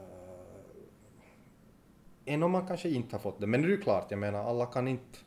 [2.34, 3.46] än om man kanske inte har fått det.
[3.46, 5.18] Men det är ju klart, jag menar alla kan inte,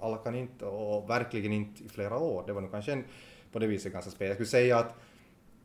[0.00, 2.44] alla kan inte och verkligen inte i flera år.
[2.46, 3.04] Det var nog kanske en,
[3.52, 4.28] på det viset ganska spel.
[4.28, 4.94] Jag skulle säga att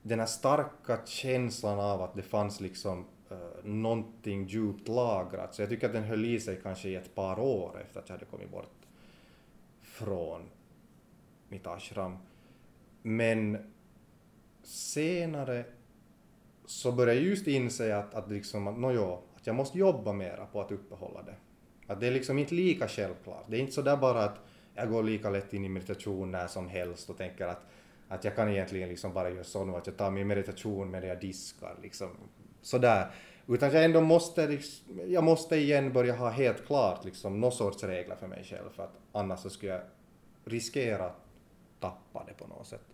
[0.02, 5.70] den här starka känslan av att det fanns liksom uh, någonting djupt lagrat, så jag
[5.70, 8.26] tycker att den höll i sig kanske i ett par år efter att jag hade
[8.26, 8.88] kommit bort
[9.82, 10.42] från
[11.50, 12.18] mitt ashram.
[13.02, 13.58] Men
[14.64, 15.66] senare
[16.66, 20.46] så började jag just inse att, att liksom, att, nåjo, att jag måste jobba mera
[20.46, 21.36] på att uppehålla det.
[21.88, 23.46] Att det är liksom inte lika självklart.
[23.48, 24.40] Det är inte så där bara att
[24.76, 27.66] jag går lika lätt in i meditation när som helst och tänker att,
[28.08, 31.10] att jag kan egentligen liksom bara göra så nu att jag tar min meditation medan
[31.10, 32.10] jag diskar liksom.
[32.62, 33.12] Sådär.
[33.48, 37.84] Utan jag ändå måste, liksom, jag måste igen börja ha helt klart liksom någon sorts
[37.84, 39.82] regler för mig själv för att annars så skulle jag
[40.46, 41.26] riskera att
[41.80, 42.86] tappa det på något sätt.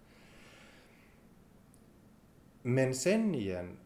[2.61, 3.77] Men sen igen,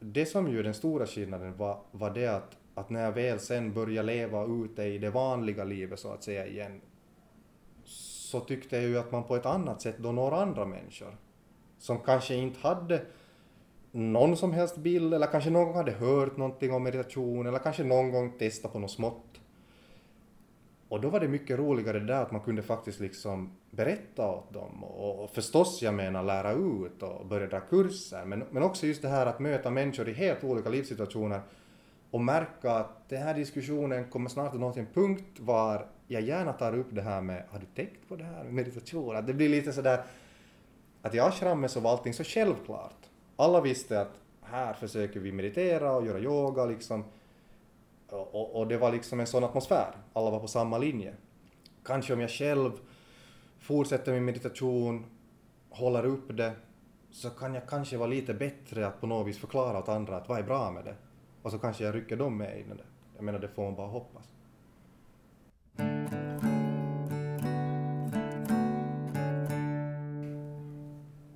[0.00, 3.72] det som ju den stora skillnaden var, var det att, att när jag väl sen
[3.72, 6.80] började leva ute i det vanliga livet så att säga igen,
[7.84, 11.16] så tyckte jag ju att man på ett annat sätt då når andra människor
[11.78, 13.04] som kanske inte hade
[13.92, 17.84] någon som helst bild eller kanske någon gång hade hört någonting om meditation eller kanske
[17.84, 19.40] någon gång testat på något smått.
[20.88, 24.52] Och då var det mycket roligare det där att man kunde faktiskt liksom berätta åt
[24.52, 28.86] dem och, och förstås jag menar lära ut och börja dra kurser men, men också
[28.86, 31.40] just det här att möta människor i helt olika livssituationer
[32.10, 36.22] och märka att den här diskussionen kommer snart att nå till en punkt var jag
[36.22, 39.16] gärna tar upp det här med har du tänkt på det här med meditation?
[39.16, 40.04] Att det blir lite sådär
[41.02, 43.01] att i ashramet så var allting så självklart.
[43.42, 47.04] Alla visste att här försöker vi meditera och göra yoga liksom.
[48.08, 49.96] Och, och, och det var liksom en sån atmosfär.
[50.12, 51.14] Alla var på samma linje.
[51.84, 52.72] Kanske om jag själv
[53.58, 55.04] fortsätter min meditation,
[55.70, 56.52] håller upp det,
[57.10, 60.28] så kan jag kanske vara lite bättre att på något vis förklara åt andra att
[60.28, 60.96] vad är bra med det.
[61.42, 62.84] Och så kanske jag rycker dem med i det.
[63.16, 64.32] Jag menar, det får man bara hoppas.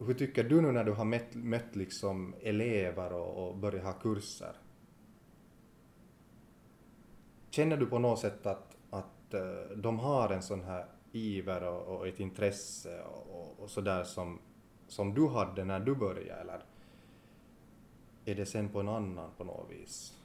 [0.06, 3.92] Hur tycker du nu när du har mött, mött liksom elever och, och börjat ha
[3.92, 4.56] kurser?
[7.50, 11.96] Känner du på något sätt att, att eh, de har en sån här iver och,
[11.96, 14.38] och ett intresse och, och, och sådär som,
[14.88, 16.64] som du hade när du började eller
[18.24, 20.18] är det sen på en annan på något vis?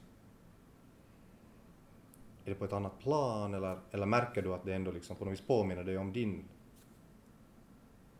[2.44, 5.24] Är det på ett annat plan eller, eller märker du att det ändå liksom på
[5.24, 6.48] något vis påminner dig om din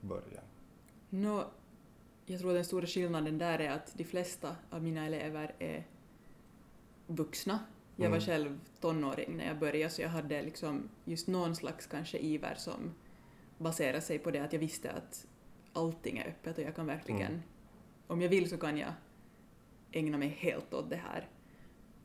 [0.01, 0.45] början?
[1.15, 1.45] Nå,
[2.27, 5.87] jag tror den stora skillnaden där är att de flesta av mina elever är
[7.07, 7.59] vuxna.
[7.97, 8.27] Jag var Mm.
[8.27, 12.95] själv tonåring när jag började så jag hade liksom just någon slags kanske iver som
[13.59, 15.27] baserar sig på det att jag visste att
[15.73, 17.43] allting är öppet och jag kan verkligen, Mm.
[18.07, 18.93] om jag vill så kan jag
[19.93, 21.29] ägna mig helt åt det här.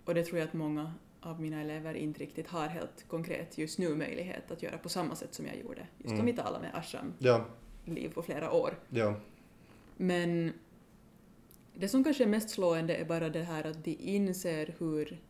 [0.06, 3.80] Och det tror jag att många av mina elever inte riktigt har helt konkret just
[3.80, 5.88] nu möjlighet att göra på samma sätt som jag gjorde.
[5.98, 6.20] Just Mm.
[6.20, 7.46] om vi talar med Ashram Ja,
[7.94, 8.80] liv på flera år.
[8.90, 9.16] ja,
[9.98, 10.54] Men
[11.74, 15.22] det som kanske är mest slående är bara det här att de inser hur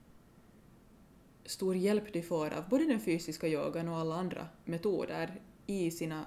[1.45, 6.25] stor hjälp de får av både den fysiska yogan och alla andra metoder i sina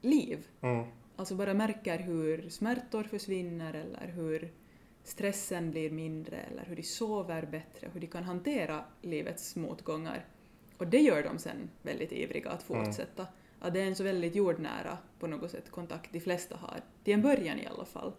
[0.00, 0.46] liv.
[0.60, 0.84] mm,
[1.16, 4.52] Alltså bara märker hur smärtor försvinner eller hur
[5.04, 10.24] stressen blir mindre eller hur de sover bättre, hur de kan hantera livets motgångar.
[10.78, 12.84] Och det gör dem sen väldigt ivriga att Mm.
[13.64, 16.80] Att det är en så väldigt jordnära på något sätt kontakt de flesta har.
[17.04, 18.12] Till en början i alla fall.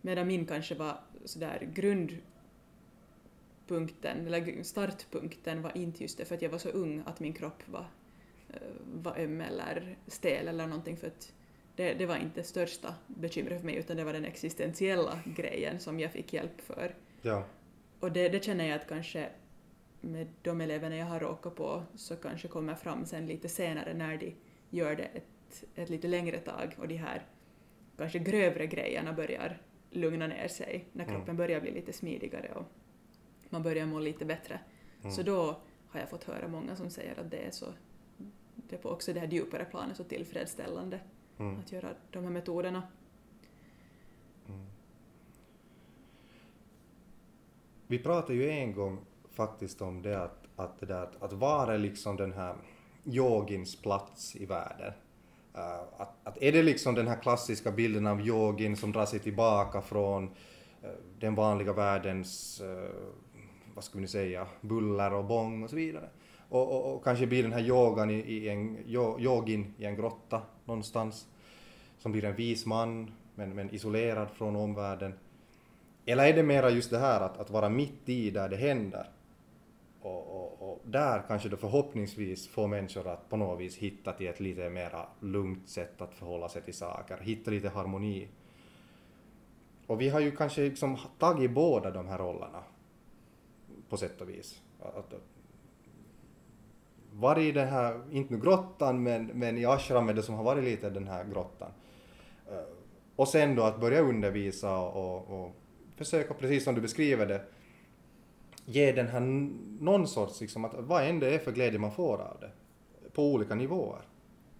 [0.00, 6.50] Medan min kanske var sådär grundpunkten, eller startpunkten var inte just det för att jag
[6.50, 7.86] var så ung att min kropp var,
[8.48, 8.56] eh,
[9.02, 11.32] var öm eller stel eller någonting för att
[11.76, 15.80] det, det var inte det största bekymret för mig utan det var den existentiella grejen
[15.80, 16.94] som jag fick hjälp för.
[17.22, 17.44] ja,
[18.00, 19.28] Och det, det känner jag att kanske
[20.04, 24.16] med de eleverna jag har råkat på så kanske kommer fram sen lite senare när
[24.16, 24.34] de
[24.70, 27.26] gör det ett, ett lite längre tag och de här
[27.96, 31.16] kanske grövre grejerna börjar lugna ner sig, när Mm.
[31.16, 32.64] kroppen börjar bli lite smidigare och
[33.50, 34.60] man börjar må lite bättre.
[35.00, 35.56] mm, Så då
[35.88, 37.66] har jag fått höra många som säger att det är så,
[38.54, 41.00] det är på också det här djupare planet så tillfredsställande
[41.38, 42.82] mm, att göra de här metoderna.
[44.48, 44.66] mm.
[47.86, 48.98] Vi pratade ju en gång
[49.34, 52.54] faktiskt om det att, att, det där, att, att vara liksom den här
[53.04, 54.92] yogins plats i världen.
[55.54, 59.18] Uh, att, att är det liksom den här klassiska bilden av yogin som drar sig
[59.18, 62.88] tillbaka från uh, den vanliga världens, uh,
[63.74, 66.08] vad ska vi nu säga, buller och bång och så vidare.
[66.48, 68.78] Och, och, och kanske blir den här yogan i, i en,
[69.18, 71.26] yogin i en grotta någonstans
[71.98, 75.14] som blir en vis man men, men isolerad från omvärlden.
[76.06, 79.08] Eller är det mera just det här att, att vara mitt i där det händer
[80.04, 84.26] och, och, och där kanske då förhoppningsvis få människor att på något vis hitta till
[84.26, 88.28] ett lite mera lugnt sätt att förhålla sig till saker, hitta lite harmoni.
[89.86, 92.62] Och vi har ju kanske liksom tagit båda de här rollerna
[93.88, 94.62] på sätt och vis.
[94.80, 95.14] Att,
[97.12, 100.64] varit i den här, inte nu grottan, men, men i ashramet det som har varit
[100.64, 101.70] lite den här grottan.
[102.50, 102.64] Eh,
[103.16, 105.52] och sen då att börja undervisa och, och
[105.96, 107.44] försöka, precis som du beskriver det,
[108.64, 109.20] ge den här
[109.80, 112.50] någon sorts, liksom, att vad än det är för glädje man får av det,
[113.12, 114.02] på olika nivåer.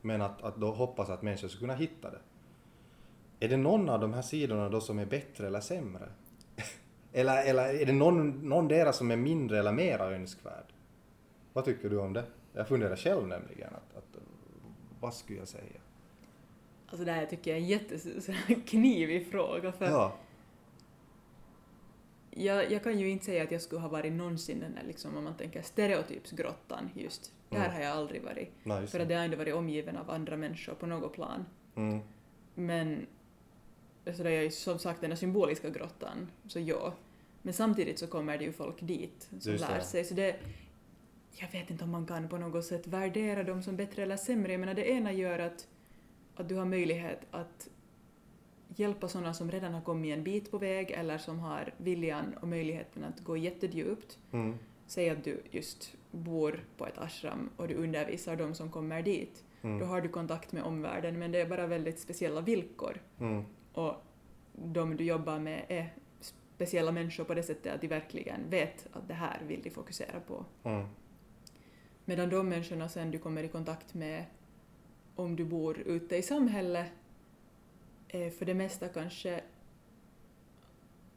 [0.00, 2.18] Men att, att då hoppas att människor ska kunna hitta det.
[3.40, 6.08] Är det någon av de här sidorna då som är bättre eller sämre?
[7.12, 10.72] eller, eller är det någon, någon deras som är mindre eller mera önskvärd?
[11.52, 12.24] Vad tycker du om det?
[12.52, 14.22] Jag funderar själv nämligen, att, att
[15.00, 15.80] vad skulle jag säga?
[16.86, 20.16] Alltså det här tycker jag är en jätteknivig fråga för Ja,
[22.36, 25.16] jag, jag kan ju inte säga att jag skulle ha varit någonsin den där liksom
[25.16, 27.32] om man tänker stereotypsgrottan just.
[27.48, 27.72] Där Mm.
[27.72, 28.50] har jag aldrig varit.
[28.62, 29.14] nej, För att det.
[29.14, 31.44] har ändå varit omgiven av andra människor på något plan.
[31.76, 32.00] Mm,
[32.54, 33.06] Men
[34.16, 36.94] så det är ju som sagt den där symboliska grottan, så ja.
[37.42, 39.84] Men samtidigt så kommer det ju folk dit som Just lär det.
[39.84, 40.04] sig.
[40.04, 40.36] Så det,
[41.32, 44.52] jag vet inte om man kan på något sätt värdera dem som bättre eller sämre.
[44.52, 45.66] Jag menar det ena gör att,
[46.36, 47.68] att du har möjlighet att
[48.76, 52.48] hjälpa sådana som redan har kommit en bit på väg eller som har viljan och
[52.48, 54.18] möjligheten att gå jättedjupt.
[54.32, 59.02] mm, Säg att du just bor på ett ashram och du undervisar de som kommer
[59.02, 59.44] dit.
[59.62, 63.00] Då mm, har du kontakt med omvärlden men det är bara väldigt speciella villkor.
[63.20, 63.94] mm, Och
[64.52, 65.94] de du jobbar med är
[66.56, 70.20] speciella människor på det sättet att de verkligen vet att det här vill de fokusera
[70.20, 70.44] på.
[70.62, 70.86] mm,
[72.04, 74.24] Medan de människorna sen du kommer i kontakt med
[75.16, 76.86] om du bor ute i samhället
[78.14, 79.40] är för det mesta kanske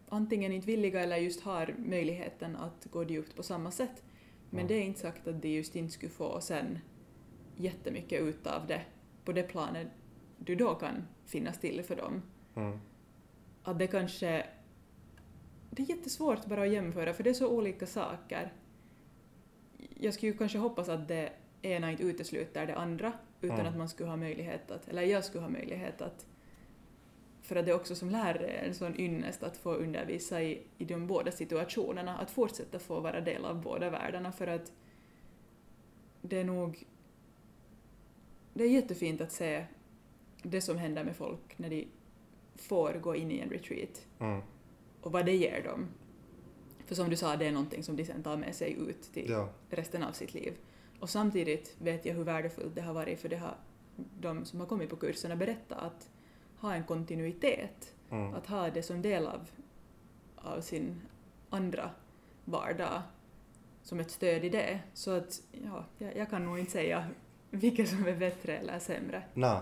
[0.10, 4.04] antingen inte villiga eller just har möjligheten att gå djupt på samma sätt.
[4.50, 4.68] Men Mm.
[4.68, 6.80] det är inte sagt att de just inte skulle få sen
[7.56, 8.82] jättemycket ut av det
[9.26, 9.88] på det planet
[10.38, 12.22] du då kan finnas till för dem.
[12.56, 12.80] mm,
[13.64, 14.46] Att det kanske...
[15.72, 18.54] Det är jättesvårt bara att jämföra för det är så olika saker.
[20.00, 21.30] Jag skulle ju kanske hoppas att det
[21.62, 23.72] ena inte utesluter det andra utan Mm.
[23.72, 26.26] att man skulle ha möjlighet att, eller jag skulle ha möjlighet att
[27.48, 30.86] för att det är också som lärare en sån ynnest att få undervisa i, i
[30.86, 34.72] de båda situationerna, att fortsätta få vara del av båda världarna för att
[36.22, 36.86] det är nog...
[38.54, 39.66] Det är jättefint att se
[40.44, 41.88] det som händer med folk när de
[42.56, 44.42] får gå in i en retreat Mm.
[45.02, 45.88] och vad det ger dem.
[46.86, 49.30] För som du sa, det är någonting som de sen tar med sig ut till
[49.30, 49.50] Ja.
[49.70, 50.54] resten av sitt liv.
[51.00, 53.56] Och samtidigt vet jag hur värdefullt det har varit för det har
[54.20, 56.10] de som har kommit på kurserna berättat att
[56.60, 58.34] ha en kontinuitet, Mm.
[58.34, 59.50] att ha det som del av,
[60.36, 61.02] av sin
[61.50, 61.90] andra
[62.46, 63.02] vardag
[63.84, 64.80] som ett stöd i det.
[64.94, 67.08] Så att, ja, jag, jag kan nog inte säga
[67.50, 69.24] vilket som är bättre eller sämre.
[69.34, 69.60] Nej.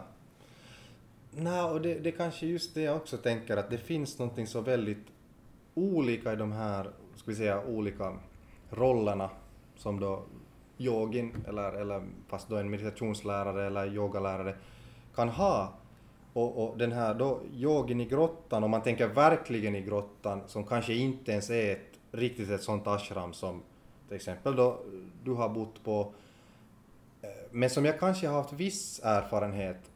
[1.31, 4.47] Nej, och det, det är kanske just det jag också tänker att det finns någonting
[4.47, 5.07] så väldigt
[5.73, 8.17] olika i de här, ska vi säga, olika
[8.69, 9.29] rollerna
[9.77, 10.23] som då
[10.77, 14.55] yogin eller, eller fast då en meditationslärare eller yogalärare
[15.15, 15.73] kan ha.
[16.35, 20.63] Och, och den här då yogin i grottan, om man tänker verkligen i grottan, som
[20.63, 23.61] kanske inte ens är ett riktigt ett sånt ashram som
[24.07, 24.79] till exempel då
[25.23, 26.13] du har bott på,
[27.21, 29.91] eh, men som jag kanske har haft viss erfarenhet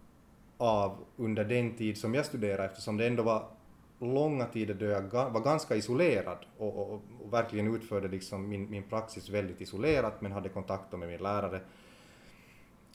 [0.57, 3.47] av under den tid som jag studerade eftersom det ändå var
[3.99, 8.83] långa tider då jag var ganska isolerad och, och, och verkligen utförde liksom min, min
[8.83, 11.61] praxis väldigt isolerat men hade kontakt med min lärare.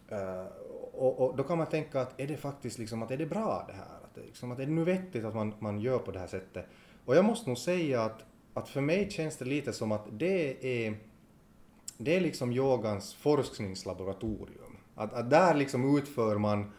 [0.08, 0.46] Eh,
[0.92, 3.64] och, och då kan man tänka att är det faktiskt liksom att är det bra
[3.68, 3.98] det här?
[4.04, 6.66] Att liksom, att är det nu vettigt att man, man gör på det här sättet?
[7.04, 8.24] Och jag måste nog säga att,
[8.54, 10.94] att för mig känns det lite som att det är
[11.98, 14.76] det är liksom yogans forskningslaboratorium.
[14.94, 16.72] Att, att där liksom utför man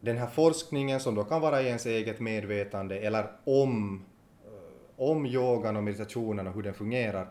[0.00, 4.04] den här forskningen som då kan vara i ens eget medvetande eller om,
[4.44, 4.50] eh,
[4.96, 7.28] om yogan och meditationen och hur den fungerar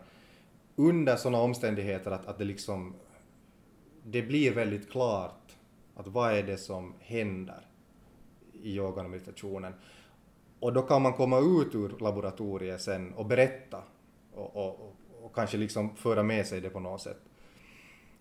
[0.76, 2.94] under sådana omständigheter att, att det liksom
[4.04, 5.56] det blir väldigt klart
[5.94, 7.66] att vad är det som händer
[8.62, 9.74] i yogan och meditationen.
[10.60, 13.82] Och då kan man komma ut ur laboratoriet sen och berätta
[14.34, 17.20] och, och, och, och kanske liksom föra med sig det på något sätt.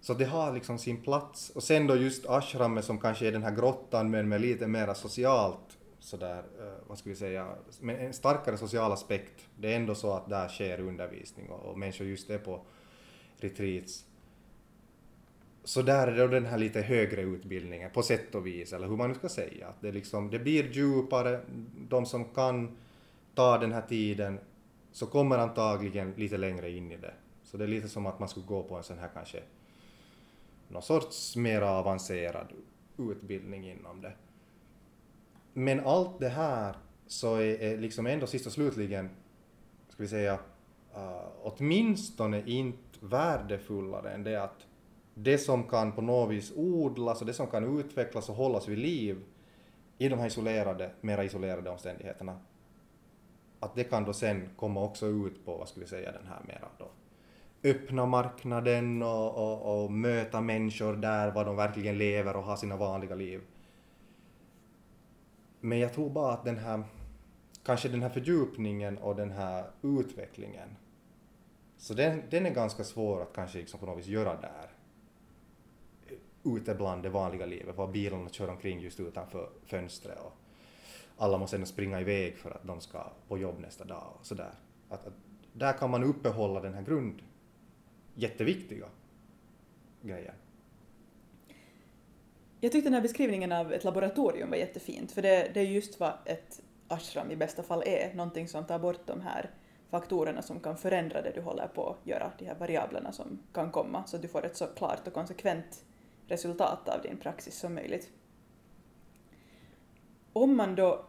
[0.01, 1.49] Så det har liksom sin plats.
[1.49, 4.95] Och sen då just ashramet som kanske är den här grottan men med lite mera
[4.95, 9.47] socialt sådär, eh, vad ska vi säga, med en starkare social aspekt.
[9.57, 12.61] Det är ändå så att där sker undervisning och, och människor just är på
[13.37, 14.05] retreats.
[15.63, 18.87] Så där är det då den här lite högre utbildningen på sätt och vis, eller
[18.87, 19.67] hur man nu ska säga.
[19.67, 21.41] Att det, liksom, det blir djupare,
[21.89, 22.77] de som kan
[23.35, 24.39] ta den här tiden
[24.91, 27.13] så kommer antagligen lite längre in i det.
[27.43, 29.39] Så det är lite som att man skulle gå på en sån här kanske
[30.69, 32.47] någon sorts mer avancerad
[32.97, 34.13] utbildning inom det.
[35.53, 36.75] Men allt det här
[37.07, 39.09] så är, är liksom ändå sist och slutligen,
[39.89, 40.33] ska vi säga,
[40.95, 44.67] uh, åtminstone inte värdefullare än det att
[45.23, 48.77] det som kan på något vis odlas och det som kan utvecklas och hållas vid
[48.77, 49.23] liv
[49.97, 52.39] i de här isolerade, mera isolerade omständigheterna,
[53.59, 56.41] att det kan då sen komma också ut på, vad ska vi säga, den här
[56.47, 56.91] mera då
[57.63, 62.77] öppna marknaden och, och, och möta människor där, var de verkligen lever och har sina
[62.77, 63.41] vanliga liv.
[65.59, 66.83] Men jag tror bara att den här,
[67.63, 70.75] kanske den här fördjupningen och den här utvecklingen,
[71.77, 74.78] så den, den är ganska svår att kanske liksom på något vis göra där.
[76.43, 80.33] Ute bland det vanliga livet, var bilarna kör omkring just utanför fönstret och
[81.17, 84.51] alla måste ändå springa iväg för att de ska på jobb nästa dag och sådär.
[84.89, 85.13] Att, att
[85.53, 87.21] där kan man uppehålla den här grund,
[88.13, 88.85] jätteviktiga
[90.01, 90.35] grejen.
[92.61, 95.99] Jag tyckte den här beskrivningen av ett laboratorium var jättefint, för det, det är just
[95.99, 99.49] vad ett ashram i bästa fall är, någonting som tar bort de här
[99.89, 103.71] faktorerna som kan förändra det du håller på att göra, de här variablerna som kan
[103.71, 105.83] komma, så att du får ett så klart och konsekvent
[106.31, 108.11] resultat av din praxis som möjligt.
[110.33, 111.05] Om man då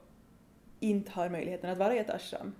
[0.80, 2.54] inte har möjligheten att vara i ett ashram,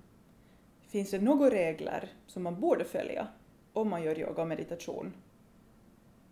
[0.88, 3.28] finns det några regler som man borde följa
[3.72, 5.12] om man gör yoga och meditation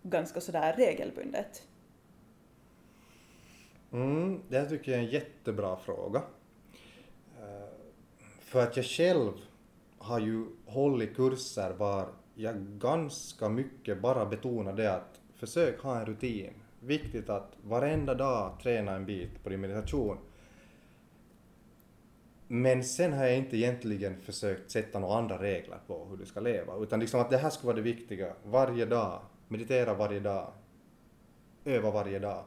[0.02, 1.68] ganska sådär regelbundet?
[3.92, 6.22] Mm, det här tycker jag är en jättebra fråga.
[7.40, 7.68] Eh,
[8.40, 9.32] för att jag själv
[9.98, 16.06] har ju hållit kurser var jag ganska mycket bara betonar det att försök ha en
[16.06, 16.52] rutin.
[16.80, 20.18] Viktigt att varenda dag träna en bit på din meditation.
[22.48, 26.40] Men sen har jag inte egentligen försökt sätta några andra regler på hur du ska
[26.40, 28.32] leva, utan liksom att det här skulle vara det viktiga.
[28.44, 30.52] Varje dag, meditera varje dag,
[31.64, 32.44] öva varje dag.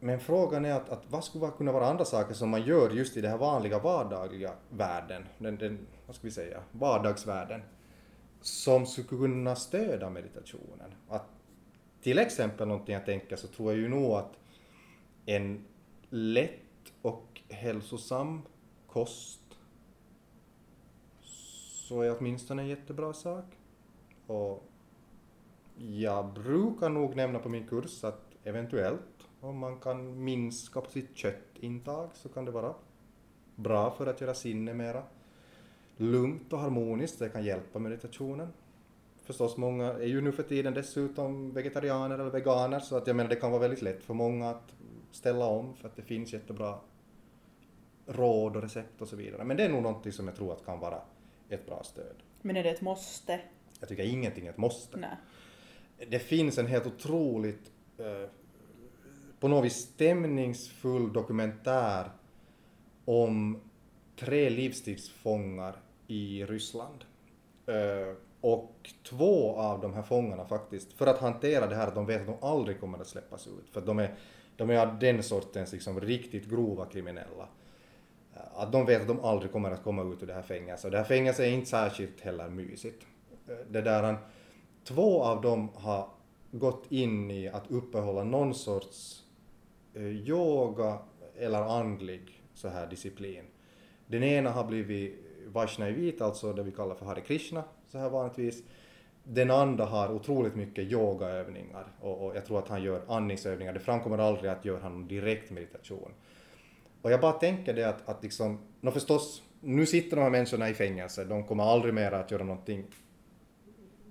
[0.00, 3.16] Men frågan är att, att vad skulle kunna vara andra saker som man gör just
[3.16, 7.62] i den här vanliga vardagliga världen, den, den, vad ska vi säga, vardagsvärlden,
[8.40, 10.94] som skulle kunna stödja meditationen.
[11.08, 11.26] Att
[12.00, 14.38] till exempel någonting jag tänker så tror jag ju nog att
[15.26, 15.64] en
[16.10, 18.42] lätt och hälsosam
[18.86, 19.40] kost
[21.90, 23.44] så är åtminstone en jättebra sak.
[24.26, 24.64] Och
[25.76, 31.16] jag brukar nog nämna på min kurs att eventuellt om man kan minska på sitt
[31.16, 32.74] köttintag så kan det vara
[33.56, 35.02] bra för att göra sinne mera
[36.00, 37.18] lugnt och harmoniskt.
[37.18, 38.48] Det kan hjälpa meditationen.
[39.22, 43.30] Förstås, många är ju nu för tiden dessutom vegetarianer eller veganer så att jag menar
[43.30, 44.74] det kan vara väldigt lätt för många att
[45.10, 46.78] ställa om för att det finns jättebra
[48.06, 49.44] råd och recept och så vidare.
[49.44, 51.02] Men det är nog någonting som jag tror att kan vara
[51.48, 52.16] ett bra stöd.
[52.42, 53.40] Men är det ett måste?
[53.80, 54.96] Jag tycker ingenting är ett måste.
[54.96, 55.16] Nej.
[56.08, 58.30] Det finns en helt otroligt eh,
[59.40, 62.10] på något vis stämningsfull dokumentär
[63.04, 63.60] om
[64.16, 65.76] tre livstidsfångar
[66.10, 67.04] i Ryssland.
[67.66, 72.06] Eh, och två av de här fångarna faktiskt, för att hantera det här att de
[72.06, 74.14] vet att de aldrig kommer att släppas ut, för att de är,
[74.56, 77.48] de är av den sortens liksom riktigt grova kriminella.
[78.34, 80.84] Eh, att de vet att de aldrig kommer att komma ut ur det här fängelset.
[80.84, 83.06] Och det här fängelset är inte särskilt heller mysigt.
[83.48, 84.16] Eh, det där,
[84.84, 86.08] två av dem har
[86.50, 89.22] gått in i att uppehålla någon sorts
[89.94, 90.98] eh, yoga
[91.38, 93.44] eller andlig så här disciplin.
[94.06, 98.62] Den ena har blivit Vaishnavit, alltså det vi kallar för Hare Krishna, så här vanligtvis.
[99.24, 103.72] Den andra har otroligt mycket yogaövningar och, och jag tror att han gör andningsövningar.
[103.72, 106.12] Det framkommer aldrig att gör han direkt meditation.
[107.02, 110.68] Och jag bara tänker det att, att liksom, no förstås, nu sitter de här människorna
[110.68, 112.84] i fängelse, de kommer aldrig mer att göra någonting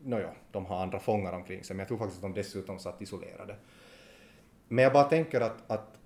[0.04, 3.02] Nåja, de har andra fångar omkring sig, men jag tror faktiskt att de dessutom satt
[3.02, 3.56] isolerade.
[4.68, 5.99] Men jag bara tänker att, att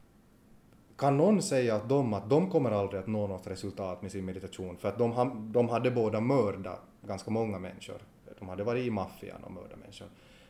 [1.03, 4.25] kan någon säga att de, att de kommer aldrig att nå något resultat med sin
[4.25, 7.95] meditation för att de, de hade båda mördat ganska många människor.
[8.39, 10.07] De hade varit i maffian och mördat människor.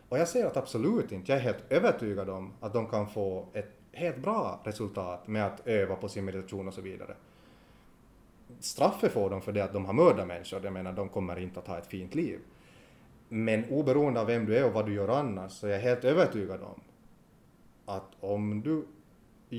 [0.10, 3.48] Och jag säger att absolut inte, jag är helt övertygad om att de kan få
[3.54, 7.16] ett helt bra resultat med att öva på sin meditation och så vidare.
[8.60, 11.60] Straffet får de för det att de har mördat människor, jag menar de kommer inte
[11.60, 12.40] att ha ett fint liv.
[13.30, 16.04] Men oberoende av vem du är och vad du gör annars så är jag helt
[16.04, 16.82] övertygad om
[17.86, 18.86] att om du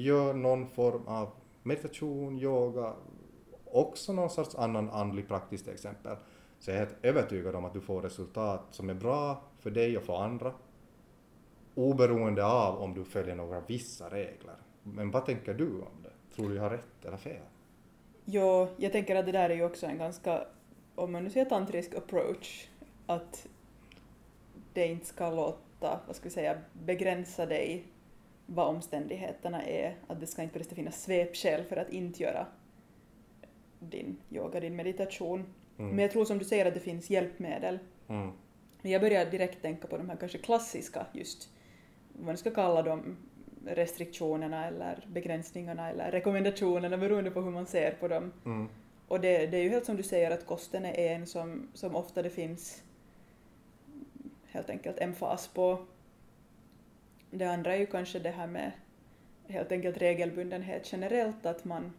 [0.03, 1.31] gör någon form av
[1.63, 2.93] meditation, yoga,
[3.65, 6.17] också någon sorts annan andlig praktisk exempel,
[6.59, 9.97] så jag är helt övertygad om att du får resultat som är bra för dig
[9.97, 10.53] och för andra,
[11.75, 14.57] oberoende av om du följer några vissa regler.
[14.83, 16.35] Men vad tänker du om det?
[16.35, 17.43] Tror du jag har rätt eller fel?
[18.25, 20.45] Jo, jag tänker att det där är ju också en ganska,
[20.95, 22.69] om man nu säger tantrisk approach,
[23.07, 23.49] att
[24.73, 27.87] det inte ska låta, vad ska vi säga, begränsa dig
[28.47, 32.47] vad omständigheterna är, att det ska inte bara finnas svepskäl för att inte göra
[33.79, 35.45] din yoga, din meditation.
[35.79, 35.91] Mm.
[35.91, 37.79] Men jag tror som du säger att det finns hjälpmedel.
[38.09, 38.31] Mm.
[38.83, 41.49] Jag börjar direkt tänka på de här kanske klassiska just,
[42.13, 43.17] vad man ska kalla dem,
[43.67, 48.33] restriktionerna eller begränsningarna eller rekommendationerna beroende på hur man ser på dem.
[48.45, 48.69] Mm.
[49.09, 51.97] Och det, det, är ju helt som du säger att kosten är en som, som
[51.97, 52.83] ofta det finns
[54.47, 55.87] helt enkelt emfas på
[57.39, 58.73] det andra är ju kanske det här med
[59.49, 61.93] helt enkelt regelbundenhet generellt, att man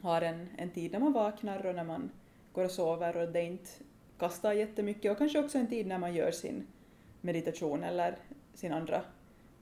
[0.00, 2.10] har en, en tid när man vaknar och när man
[2.52, 3.70] går och sover och det inte
[4.18, 6.66] kastar jättemycket och kanske också en tid när man gör sin
[7.20, 8.16] meditation eller
[8.54, 9.02] sin andra,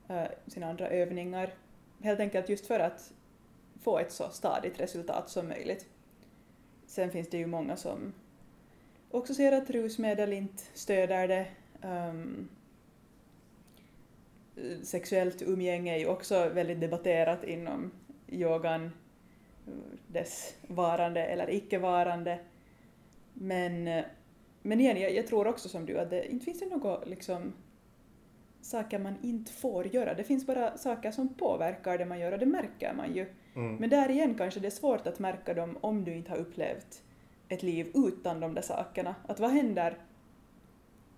[0.08, 1.54] eh, äh, sina andra övningar.
[2.02, 3.12] Helt enkelt just för att
[3.82, 5.86] få ett så stadigt resultat som möjligt.
[6.86, 8.12] Sen finns det ju många som
[9.10, 11.46] också ser att rusmedel inte stöder det.
[11.82, 12.48] Um,
[14.82, 17.90] sexuellt umgänge är ju också väldigt debatterat inom
[18.28, 18.90] yogan,
[20.06, 22.38] dess varande eller icke-varande.
[23.32, 24.02] Men,
[24.62, 27.52] men igen, jag, jag, tror också som du att det inte finns det något liksom
[28.60, 30.14] saker man inte får göra.
[30.14, 33.26] Det finns bara saker som påverkar det man gör och det märker man ju.
[33.54, 33.76] Mm.
[33.76, 37.02] Men där igen kanske det är svårt att märka dem om du inte har upplevt
[37.48, 39.14] ett liv utan de där sakerna.
[39.26, 39.98] Att vad händer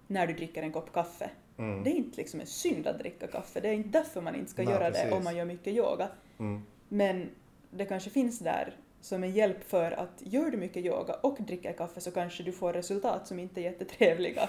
[0.07, 1.30] när du dricker en kopp kaffe?
[1.59, 1.85] Mm.
[1.85, 4.51] Det är inte liksom en synd att dricka kaffe, det är inte därför man inte
[4.51, 5.11] ska Nej, göra precis.
[5.11, 6.09] det om man gör mycket yoga.
[6.39, 6.63] Mm.
[6.89, 7.31] Men
[7.71, 11.73] det kanske finns där som en hjälp för att gör du mycket yoga och dricker
[11.73, 14.49] kaffe så kanske du får resultat som inte är jättetrevliga.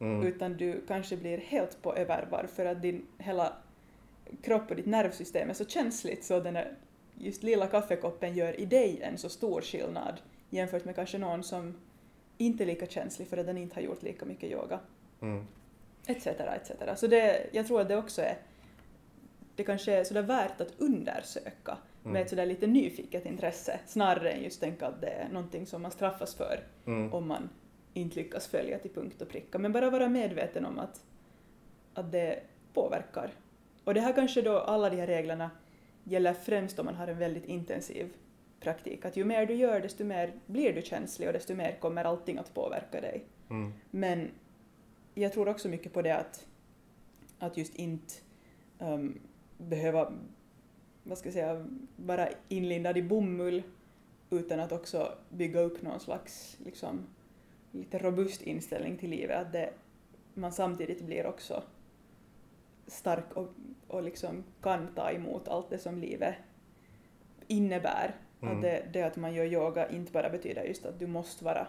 [0.00, 0.26] Mm.
[0.26, 3.52] Utan du kanske blir helt på övervarv för att din hela
[4.42, 6.72] kropp och ditt nervsystem är så känsligt så den här
[7.14, 10.20] just lilla kaffekoppen gör i dig en så stor skillnad
[10.50, 11.74] jämfört med kanske någon som
[12.38, 14.80] inte är lika känslig för att den inte har gjort lika mycket yoga.
[15.20, 15.46] Mm
[16.06, 16.26] etc.
[16.26, 17.00] etc.
[17.00, 18.36] Så det, jag tror att det också är
[19.56, 22.12] det kanske är sådär värt att undersöka mm.
[22.12, 25.82] med ett sådär lite nyfiket intresse snarare än just tänka att det är någonting som
[25.82, 27.12] man straffas för mm.
[27.12, 27.48] om man
[27.94, 29.58] inte lyckas följa till punkt och pricka.
[29.58, 31.04] Men bara vara medveten om att,
[31.94, 32.40] att det
[32.72, 33.30] påverkar.
[33.84, 35.50] Och det här kanske då, alla de här reglerna
[36.04, 38.12] gäller främst om man har en väldigt intensiv
[38.60, 39.04] praktik.
[39.04, 42.38] Att ju mer du gör desto mer blir du känslig och desto mer kommer allting
[42.38, 43.24] att påverka dig.
[43.50, 43.72] Mm.
[43.90, 44.30] Men
[45.18, 46.46] jag tror också mycket på det att,
[47.38, 48.14] att just inte
[48.78, 49.20] um,
[49.58, 50.12] behöva
[51.02, 53.62] vad ska jag säga, vara inlindad i bomull
[54.30, 57.06] utan att också bygga upp någon slags liksom,
[57.72, 59.46] lite robust inställning till livet.
[59.46, 59.72] Att det,
[60.34, 61.62] man samtidigt blir också
[62.86, 63.48] stark och,
[63.86, 66.34] och liksom kan ta emot allt det som livet
[67.46, 68.14] innebär.
[68.42, 68.56] Mm.
[68.56, 71.66] Att det, det att man gör yoga inte bara betyder just att du måste vara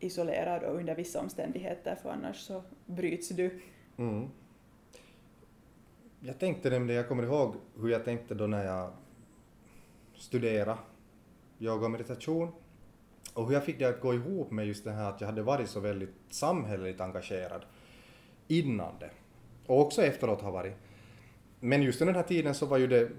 [0.00, 3.60] isolerad och under vissa omständigheter för annars så bryts du.
[3.96, 4.28] Mm.
[6.20, 8.92] Jag tänkte nämligen, jag kommer ihåg hur jag tänkte då när jag
[10.14, 10.78] studerade
[11.58, 12.52] yoga och meditation
[13.34, 15.42] och hur jag fick det att gå ihop med just det här att jag hade
[15.42, 17.62] varit så väldigt samhälleligt engagerad
[18.48, 19.10] innan det
[19.66, 20.74] och också efteråt har varit.
[21.60, 23.10] Men just under den här tiden så var ju det,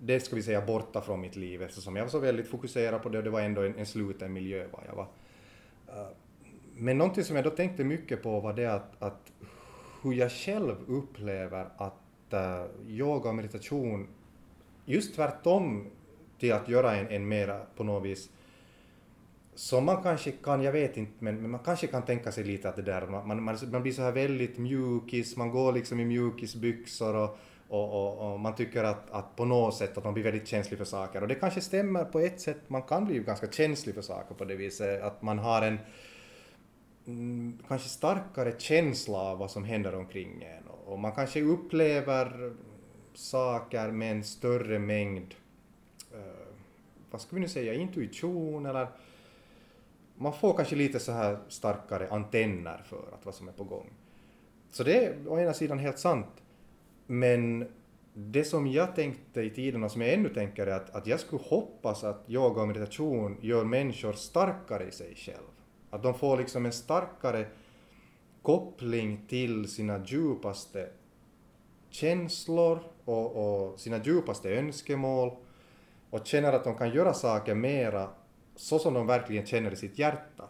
[0.00, 3.08] det ska vi säga borta från mitt liv eftersom jag var så väldigt fokuserad på
[3.08, 5.08] det och det var ändå en, en sluten miljö var jag var.
[5.88, 6.08] Eh,
[6.78, 9.32] men någonting som jag då tänkte mycket på var det att, att
[10.02, 11.94] hur jag själv upplever att
[12.32, 14.08] uh, yoga och meditation
[14.84, 15.86] just tvärtom
[16.38, 18.30] till att göra en, en mera på något vis
[19.56, 22.68] som man kanske kan, jag vet inte, men, men man kanske kan tänka sig lite
[22.68, 26.04] att det där, man, man, man blir så här väldigt mjukis, man går liksom i
[26.04, 30.24] mjukisbyxor och, och, och, och, man tycker att, att på något sätt att man blir
[30.24, 31.22] väldigt känslig för saker.
[31.22, 34.44] Och det kanske stämmer på ett sätt, man kan bli ganska känslig för saker på
[34.44, 35.78] det viset, att man har en
[37.06, 42.52] Mm, kanske starkare känsla av vad som händer omkring en och, man kanske upplever
[43.14, 45.34] saker med en större mängd,
[46.14, 46.20] uh,
[47.10, 48.88] vad ska vi nu säga, intuition eller
[50.16, 53.90] man får kanske lite så här starkare antenner för att vad som är på gång.
[54.70, 56.42] Så det är å ena sidan helt sant.
[57.06, 57.68] Men
[58.14, 61.20] det som jag tänkte i tiden och som jag ännu tänker är att, att jag
[61.20, 65.56] skulle hoppas att yoga och meditation gör människor starkare i sig själv.
[65.90, 67.46] Att de får liksom en starkare
[68.42, 70.88] koppling till sina djupaste
[71.90, 75.30] känslor och, och sina djupaste önskemål
[76.10, 78.08] och känner att de kan göra saker mera
[78.56, 80.48] så som de verkligen känner i sitt hjärta.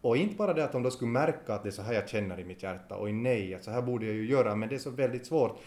[0.00, 2.08] Och inte bara det att de då skulle märka att det är så här jag
[2.08, 4.74] känner i mitt hjärta, och nej, att så här borde jag ju göra, men det
[4.74, 5.58] är så väldigt svårt,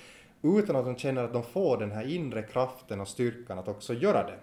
[0.41, 3.93] utan att de känner att de får den här inre kraften och styrkan att också
[3.93, 4.39] göra det.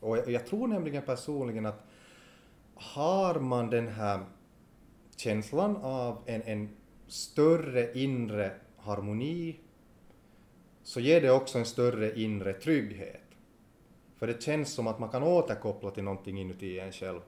[0.00, 1.86] Och jag, jag tror nämligen personligen att
[2.82, 4.20] har man den här
[5.16, 6.68] känslan av en, en
[7.06, 9.56] större inre harmoni,
[10.82, 13.20] så ger det också en större inre trygghet.
[14.18, 17.20] För det känns som att man kan återkoppla till någonting inuti en själv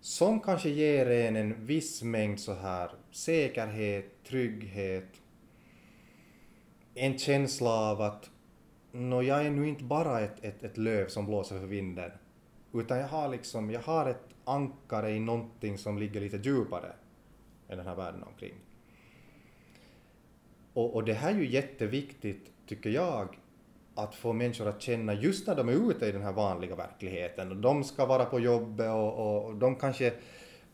[0.00, 5.22] som kanske ger en en viss mängd så här säkerhet, trygghet,
[6.94, 8.30] en känsla av att
[8.92, 12.10] no, jag är nu inte bara ett, ett, ett löv som blåser för vinden,
[12.74, 16.92] utan jag har liksom, jag har ett ankare i någonting som ligger lite djupare
[17.68, 18.54] än den här världen omkring.
[20.72, 23.36] Och, och det här är ju jätteviktigt, tycker jag,
[23.94, 27.60] att få människor att känna just när de är ute i den här vanliga verkligheten.
[27.60, 30.12] De ska vara på jobbet och, och de kanske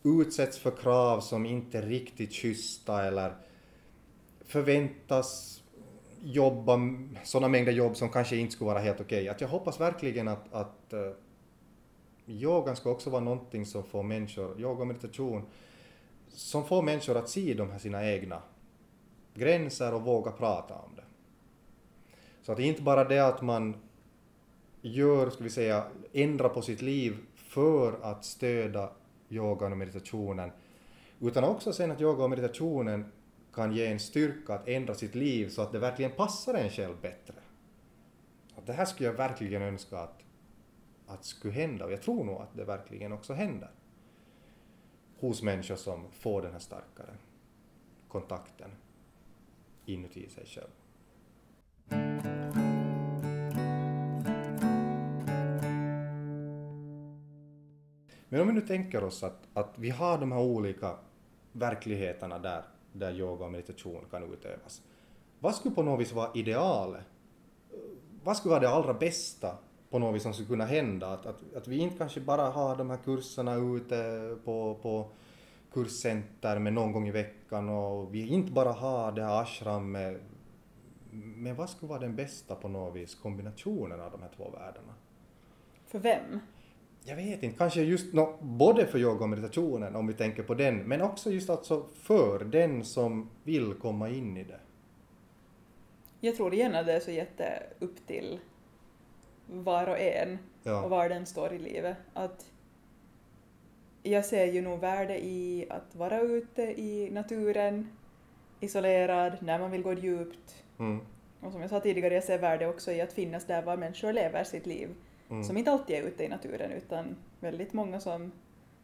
[0.03, 3.33] utsätts för krav som inte är riktigt schyssta eller
[4.45, 5.61] förväntas
[6.23, 6.79] jobba
[7.23, 9.21] sådana mängder jobb som kanske inte skulle vara helt okej.
[9.21, 9.29] Okay.
[9.29, 10.99] Att jag hoppas verkligen att, att eh,
[12.27, 15.45] yogan ska också vara någonting som får människor, yoga och meditation,
[16.27, 18.41] som får människor att se de här sina egna
[19.33, 21.03] gränser och våga prata om det.
[22.41, 23.75] Så att det inte bara det att man
[24.81, 28.89] gör, ska vi säga, ändrar på sitt liv för att stödja
[29.29, 30.51] yogan och meditationen,
[31.19, 33.11] utan också sen att yoga och meditationen
[33.53, 36.95] kan ge en styrka att ändra sitt liv så att det verkligen passar en själv
[37.01, 37.33] bättre.
[38.55, 40.22] Att det här skulle jag verkligen önska att,
[41.07, 43.71] att skulle hända och jag tror nog att det verkligen också händer
[45.19, 47.17] hos människor som får den här starkare
[48.07, 48.71] kontakten
[49.85, 50.69] inuti sig själv.
[58.29, 60.97] Men om vi nu tänker oss att, att vi har de här olika
[61.51, 64.81] verkligheterna där, där yoga och meditation kan utövas.
[65.39, 67.05] Vad skulle på något vis vara idealet?
[68.23, 69.57] Vad skulle vara det allra bästa
[69.93, 71.07] på något vis som skulle kunna hända?
[71.07, 75.09] Att, att, att vi inte kanske bara har de här kurserna ute på, på
[75.73, 80.19] kurscenter med någon gång i veckan och vi inte bara har det här ashram med
[81.13, 84.93] men vad skulle vara den bästa på något vis kombinationen av de här två världarna?
[85.87, 86.39] För vem?
[87.03, 90.53] Jag vet inte, kanske just no, både för yoga och meditationen om vi tänker på
[90.53, 94.59] den, men också just alltså för den som vill komma in i det.
[96.19, 98.39] Jag tror igen att det är så jätte upp till
[99.53, 100.83] var och en Ja.
[100.83, 101.97] och var den står i livet.
[102.13, 102.51] Att
[104.03, 107.89] jag ser ju nog värde i att vara ute i naturen,
[108.59, 110.63] isolerad, när man vill gå djupt.
[110.79, 111.01] Mm.
[111.39, 114.13] Och som jag sa tidigare, jag ser värde också i att finnas där var människor
[114.13, 114.89] lever sitt liv.
[115.29, 115.43] Mm.
[115.43, 118.31] Som inte alltid är ute i naturen utan väldigt många som,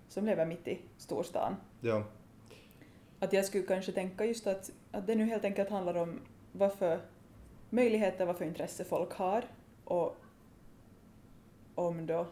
[0.10, 1.56] som lever mitt i storstan.
[1.82, 2.04] Ja.
[3.20, 6.20] Att jag skulle kanske tänka just att, att det nu helt enkelt handlar om
[6.52, 7.00] vad för
[7.70, 9.44] möjligheter, vad för intresse folk har
[9.84, 10.18] och
[11.80, 12.26] om då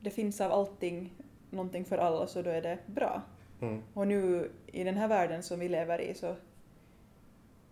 [0.00, 1.12] det finns av allting
[1.50, 3.22] någonting för alla så då är det bra.
[3.60, 3.82] Mm.
[3.94, 6.34] Och nu i den här världen som vi lever i så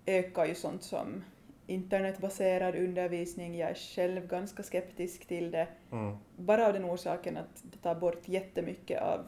[0.06, 1.24] ökar ju sånt som
[1.66, 3.58] internetbaserad undervisning.
[3.58, 5.68] Jag är själv ganska skeptisk till det.
[5.92, 6.16] Mm.
[6.36, 9.24] Bara av den orsaken att det tar bort jättemycket av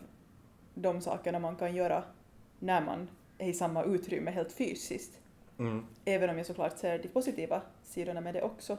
[0.75, 2.05] de sakerna man kan göra
[2.59, 5.19] när man är i samma utrymme helt fysiskt.
[5.59, 5.87] Mm.
[6.05, 8.79] Även om jag såklart ser de positiva sidorna med det också.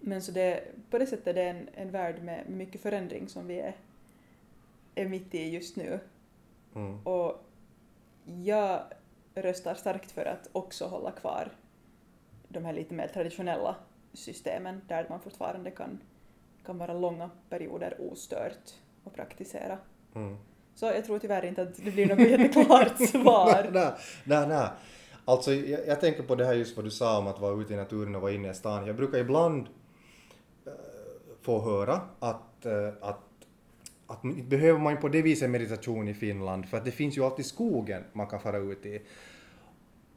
[0.00, 3.46] Men så det, på det sättet är det en, en värld med mycket förändring som
[3.46, 3.76] vi är,
[4.94, 6.00] är mitt i just nu.
[6.74, 7.06] Mm.
[7.06, 7.44] Och
[8.24, 8.82] jag
[9.34, 11.52] röstar starkt för att också hålla kvar
[12.48, 13.76] de här lite mer traditionella
[14.12, 16.00] systemen där man fortfarande kan,
[16.66, 18.74] kan vara långa perioder ostört
[19.04, 19.78] och praktisera.
[20.14, 20.36] Mm.
[20.74, 23.70] Så jag tror tyvärr inte att det blir något jätteklart svar.
[23.72, 23.92] nej,
[24.24, 24.68] nej, nej.
[25.24, 27.72] Alltså, jag, jag tänker på det här just vad du sa om att vara ute
[27.72, 28.86] i naturen och vara inne i stan.
[28.86, 29.68] Jag brukar ibland
[31.42, 33.20] få höra att, eh, att,
[34.06, 37.18] att inte behöver man ju på det viset meditation i Finland, för att det finns
[37.18, 39.02] ju alltid skogen man kan fara ut i.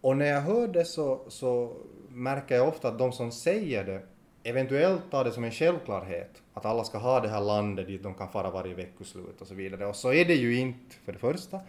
[0.02, 1.78] Och när jag hör det så, så
[2.10, 4.02] märker jag ofta att de som säger det
[4.44, 8.14] eventuellt tar det som en självklarhet att alla ska ha det här landet dit de
[8.14, 9.86] kan fara varje veckoslut och så vidare.
[9.86, 11.60] Och så är det ju inte för det första.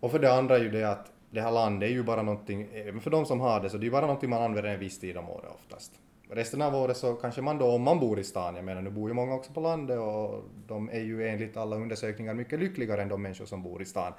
[0.00, 2.68] Och för det andra är ju det att det här landet är ju bara någonting,
[2.72, 4.80] även för de som har det, så det är ju bara någonting man använder en
[4.80, 5.92] viss tid om året oftast.
[6.30, 8.90] Resten av året så kanske man då, om man bor i stan, jag menar nu
[8.90, 13.02] bor ju många också på landet och de är ju enligt alla undersökningar mycket lyckligare
[13.02, 14.12] än de människor som bor i stan.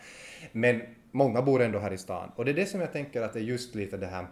[0.52, 0.82] Men
[1.12, 2.32] många bor ändå här i stan.
[2.36, 4.28] Och det är det som jag tänker att det är just lite det här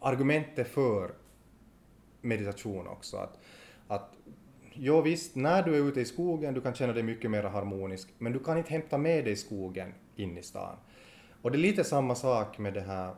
[0.00, 1.10] argumentet för
[2.20, 3.16] meditation också.
[3.16, 3.38] Att,
[3.88, 4.16] att
[4.72, 8.08] jo visst, när du är ute i skogen du kan känna dig mycket mer harmonisk,
[8.18, 10.76] men du kan inte hämta med dig skogen in i stan.
[11.42, 13.14] Och det är lite samma sak med det här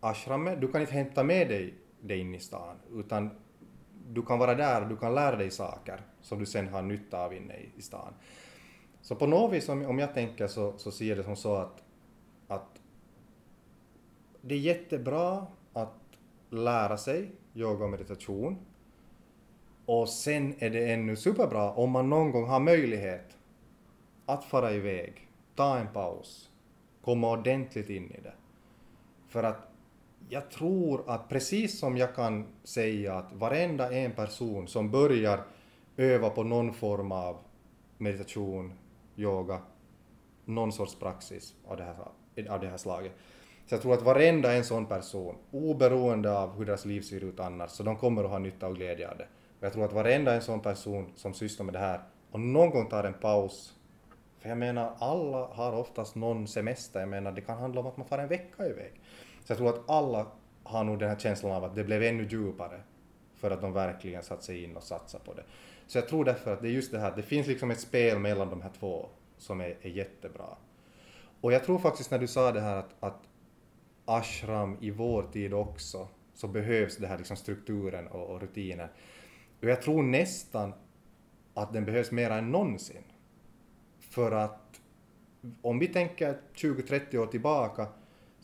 [0.00, 1.74] ashramet, du kan inte hämta med dig
[2.06, 3.30] dig in i stan, utan
[4.08, 7.24] du kan vara där och du kan lära dig saker som du sen har nytta
[7.24, 8.14] av inne i, i stan.
[9.00, 11.56] Så på något vis, om, om jag tänker så, så ser jag det som så
[11.56, 11.82] att,
[12.48, 12.80] att
[14.40, 15.94] det är jättebra att
[16.50, 18.56] lära sig yoga och meditation.
[19.86, 23.36] Och sen är det ännu superbra om man någon gång har möjlighet
[24.26, 26.50] att fara iväg, ta en paus,
[27.02, 28.34] komma ordentligt in i det.
[29.28, 29.75] För att
[30.28, 35.44] jag tror att precis som jag kan säga att varenda en person som börjar
[35.96, 37.38] öva på någon form av
[37.98, 38.72] meditation,
[39.16, 39.58] yoga,
[40.44, 41.96] någon sorts praxis av det här,
[42.50, 43.12] av det här slaget.
[43.66, 47.40] Så jag tror att varenda en sån person, oberoende av hur deras liv ser ut
[47.40, 49.28] annars, så de kommer att ha nytta och glädje av det.
[49.58, 52.00] Och jag tror att varenda en sån person som sysslar med det här
[52.30, 53.74] och någon gång tar en paus,
[54.38, 57.96] för jag menar alla har oftast någon semester, jag menar det kan handla om att
[57.96, 58.92] man får en vecka iväg.
[59.46, 60.26] Så jag tror att alla
[60.62, 62.80] har nog den här känslan av att det blev ännu djupare
[63.34, 65.42] för att de verkligen satt sig in och satsade på det.
[65.86, 68.18] Så jag tror därför att det är just det här, det finns liksom ett spel
[68.18, 70.56] mellan de här två som är, är jättebra.
[71.40, 73.28] Och jag tror faktiskt när du sa det här att, att
[74.04, 78.88] ashram i vår tid också, så behövs det här liksom strukturen och, och rutinen.
[79.62, 80.72] Och jag tror nästan
[81.54, 83.02] att den behövs mer än någonsin.
[84.00, 84.80] För att
[85.62, 87.86] om vi tänker 20-30 år tillbaka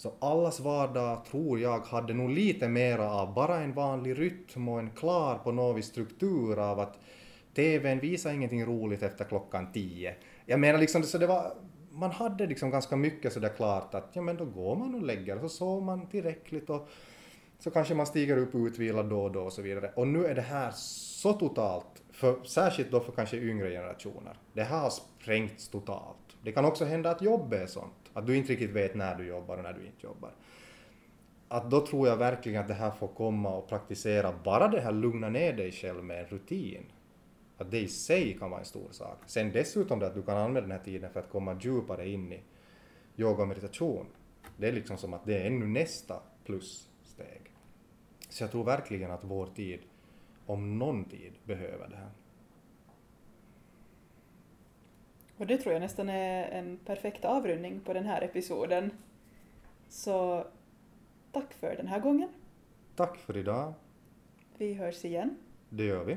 [0.03, 4.79] så allas vardag tror jag hade nog lite mera av bara en vanlig rytm och
[4.79, 6.99] en klar på något vis struktur av att
[7.55, 10.15] TVn visar ingenting roligt efter klockan tio.
[10.47, 11.53] Jag menar liksom, så det var,
[11.91, 15.35] man hade liksom ganska mycket sådär klart att ja men då går man och lägger
[15.45, 16.89] och så sover man tillräckligt och
[17.59, 19.91] så kanske man stiger upp utvilad då och då och så vidare.
[19.97, 24.37] Och nu är det här så totalt, för, särskilt då för kanske yngre generationer.
[24.53, 26.37] Det här har sprängts totalt.
[26.43, 29.27] Det kan också hända att jobbet är sånt, att du inte riktigt vet när du
[29.27, 30.31] jobbar och när du inte jobbar.
[31.49, 34.93] Att då tror jag verkligen att det här får komma och praktisera, bara det här
[34.93, 36.85] lugna ner dig själv med en rutin.
[37.59, 39.19] Att det i sig kan vara en stor sak.
[39.27, 42.33] Sen dessutom det att du kan använda den här tiden för att komma djupare in
[42.33, 42.43] i
[43.17, 44.07] yoga och meditation.
[44.57, 47.53] Det är liksom som att det är ännu nästa plussteg.
[48.29, 49.81] Så jag tror verkligen att vår tid,
[50.47, 52.11] om någon tid, behöver det här.
[55.37, 58.91] Och det tror jag nästan är en perfekt avrundning på den här episoden.
[59.89, 60.47] Så
[61.33, 62.29] tack för den här gången
[62.97, 63.73] Tack för idag.
[64.59, 65.37] Vi hörs igen.
[65.69, 66.17] Det gör vi.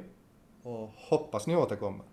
[0.63, 2.05] Och hoppas ni återkommer.